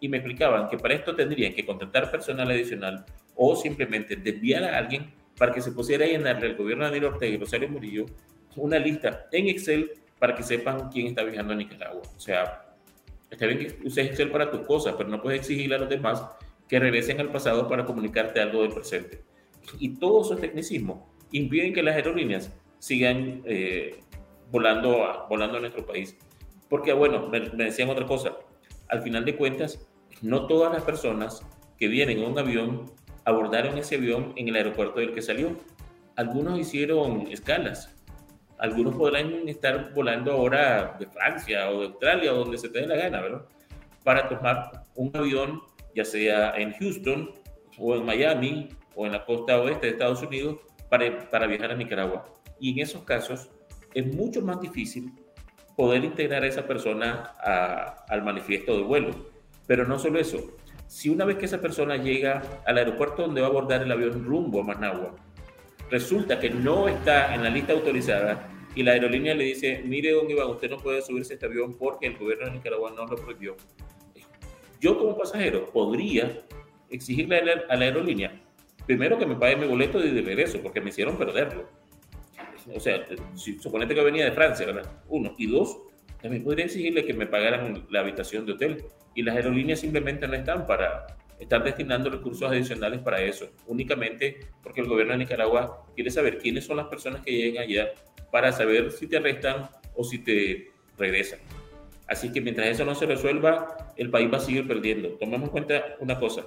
[0.01, 4.79] y me explicaban que para esto tendrían que contratar personal adicional o simplemente desviar a
[4.79, 8.07] alguien para que se pusiera a llenarle al gobierno de Daniel Ortega y Rosario Murillo
[8.57, 12.03] una lista en Excel para que sepan quién está viajando a Nicaragua.
[12.17, 12.65] O sea,
[13.31, 16.23] está bien que uses Excel para tus cosas, pero no puedes exigirle a los demás
[16.69, 19.23] que regresen al pasado para comunicarte algo del presente.
[19.79, 20.99] Y todos esos tecnicismos
[21.33, 24.01] impiden que las aerolíneas sigan eh,
[24.51, 26.17] volando, a, volando a nuestro país.
[26.69, 28.37] Porque, bueno, me, me decían otra cosa.
[28.89, 29.87] Al final de cuentas,
[30.23, 31.43] no todas las personas
[31.79, 32.93] que vienen en un avión
[33.25, 35.57] abordaron ese avión en el aeropuerto del que salió.
[36.17, 37.91] Algunos hicieron escalas.
[38.59, 42.87] Algunos podrán estar volando ahora de Francia o de Australia o donde se te dé
[42.87, 43.43] la gana, ¿verdad?
[44.05, 45.62] Para tomar un avión,
[45.95, 47.33] ya sea en Houston
[47.79, 51.77] o en Miami o en la costa oeste de Estados Unidos, para, para viajar a
[51.77, 52.27] Nicaragua.
[52.61, 53.51] Y en esos casos
[53.93, 55.13] es mucho más difícil
[55.77, 57.35] poder integrar a esa persona
[58.09, 59.11] al manifiesto de vuelo.
[59.67, 63.49] Pero no solo eso, si una vez que esa persona llega al aeropuerto donde va
[63.49, 65.15] a abordar el avión rumbo a Managua,
[65.91, 70.29] resulta que no está en la lista autorizada y la aerolínea le dice, mire, don
[70.29, 73.17] Iván, usted no puede subirse a este avión porque el gobierno de Nicaragua no lo
[73.17, 73.57] prohibió.
[74.85, 76.43] Yo como pasajero podría
[76.91, 77.39] exigirle
[77.70, 78.39] a la aerolínea,
[78.85, 81.70] primero que me pague mi boleto de regreso, porque me hicieron perderlo.
[82.70, 84.93] O sea, si, suponete que venía de Francia, ¿verdad?
[85.09, 85.35] Uno.
[85.39, 85.78] Y dos,
[86.20, 90.35] también podría exigirle que me pagaran la habitación de hotel y las aerolíneas simplemente no
[90.35, 91.07] están para
[91.41, 96.66] estar destinando recursos adicionales para eso, únicamente porque el gobierno de Nicaragua quiere saber quiénes
[96.66, 97.89] son las personas que llegan allá
[98.30, 101.39] para saber si te arrestan o si te regresan.
[102.07, 105.11] Así que mientras eso no se resuelva, el país va a seguir perdiendo.
[105.13, 106.47] Tomemos en cuenta una cosa.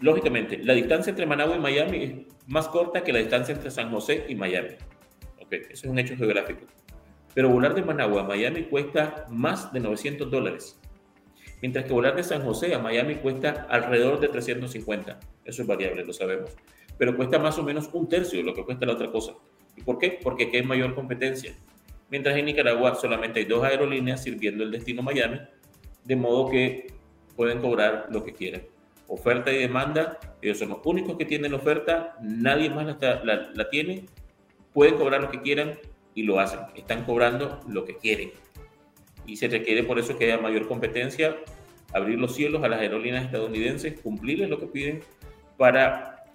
[0.00, 2.12] lógicamente, la distancia entre Managua y Miami es
[2.48, 4.74] más corta que la distancia entre San José y Miami.
[5.44, 6.66] Okay, eso es un hecho geográfico.
[7.34, 10.78] Pero volar de Managua a Miami cuesta más de 900 dólares.
[11.62, 15.20] Mientras que volar de San José a Miami cuesta alrededor de 350.
[15.44, 16.56] Eso es variable, lo sabemos.
[16.98, 19.34] Pero cuesta más o menos un tercio de lo que cuesta la otra cosa.
[19.76, 20.18] ¿Y por qué?
[20.22, 21.54] Porque hay mayor competencia.
[22.12, 25.40] Mientras en Nicaragua solamente hay dos aerolíneas sirviendo el destino Miami,
[26.04, 26.88] de modo que
[27.34, 28.62] pueden cobrar lo que quieran.
[29.08, 34.04] Oferta y demanda, ellos son los únicos que tienen oferta, nadie más la, la tiene,
[34.74, 35.78] pueden cobrar lo que quieran,
[36.14, 36.60] y lo hacen.
[36.74, 38.32] Están cobrando lo que quieren.
[39.26, 41.36] Y se requiere por eso que haya mayor competencia,
[41.94, 45.00] abrir los cielos a las aerolíneas estadounidenses, cumplirles lo que piden
[45.56, 46.26] para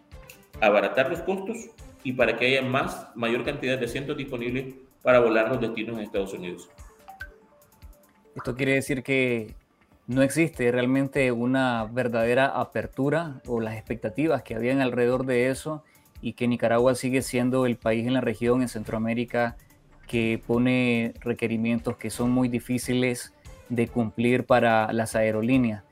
[0.59, 1.69] abaratar los costos
[2.03, 4.73] y para que haya más, mayor cantidad de asientos disponibles
[5.07, 6.69] para volar los destinos en Estados Unidos.
[8.35, 9.55] Esto quiere decir que
[10.05, 15.81] no existe realmente una verdadera apertura o las expectativas que habían alrededor de eso
[16.19, 19.55] y que Nicaragua sigue siendo el país en la región, en Centroamérica,
[20.07, 23.33] que pone requerimientos que son muy difíciles
[23.69, 25.85] de cumplir para las aerolíneas.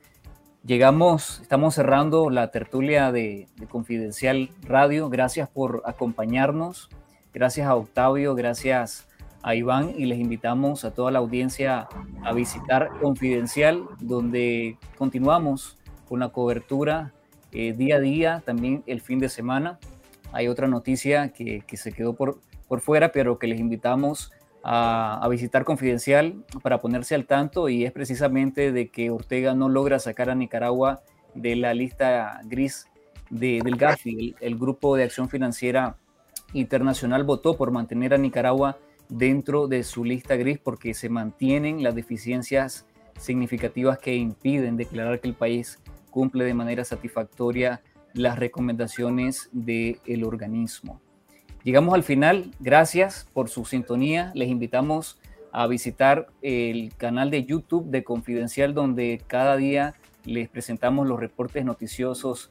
[0.62, 5.08] Llegamos, estamos cerrando la tertulia de, Confidencial Radio.
[5.08, 6.90] Gracias por acompañarnos.
[7.36, 9.06] Gracias a Octavio, gracias
[9.42, 11.86] a Iván y les invitamos a toda la audiencia
[12.24, 15.76] a visitar Confidencial, donde continuamos
[16.08, 17.12] con la cobertura
[17.52, 19.78] eh, día a día, también el fin de semana.
[20.32, 24.32] Hay otra noticia que, se quedó por, por fuera, pero que les invitamos
[24.64, 29.98] a, visitar Confidencial para ponerse al tanto y es precisamente de que Ortega no logra
[29.98, 31.02] sacar a Nicaragua
[31.34, 32.86] de la lista gris
[33.28, 35.96] de, del GAFI, el, Grupo de Acción Financiera
[36.52, 38.78] Internacional votó por mantener a Nicaragua
[39.08, 42.86] dentro de su lista gris porque se mantienen las deficiencias
[43.18, 45.78] significativas que impiden declarar que el país
[46.10, 47.82] cumple de manera satisfactoria
[48.12, 51.00] las recomendaciones del organismo.
[51.62, 55.18] Llegamos al final, gracias por su sintonía, les invitamos
[55.52, 59.94] a visitar el canal de YouTube de Confidencial donde cada día
[60.24, 62.50] les presentamos los reportes noticiosos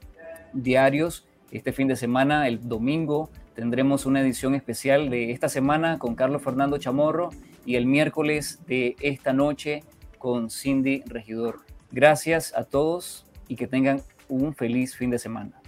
[0.53, 1.25] diarios.
[1.51, 6.43] Este fin de semana, el domingo, tendremos una edición especial de esta semana con Carlos
[6.43, 7.29] Fernando Chamorro
[7.65, 9.83] y el miércoles de esta noche
[10.19, 11.61] con Cindy Regidor.
[11.91, 15.61] Gracias a todos y que tengan un feliz fin de semana.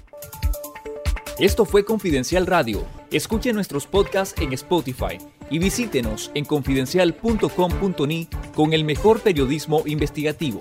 [1.39, 2.83] Esto fue Confidencial Radio.
[3.11, 5.19] Escuche nuestros podcasts en Spotify
[5.49, 10.59] y visítenos en confidencial.com.ni con el mejor periodismo investigativo.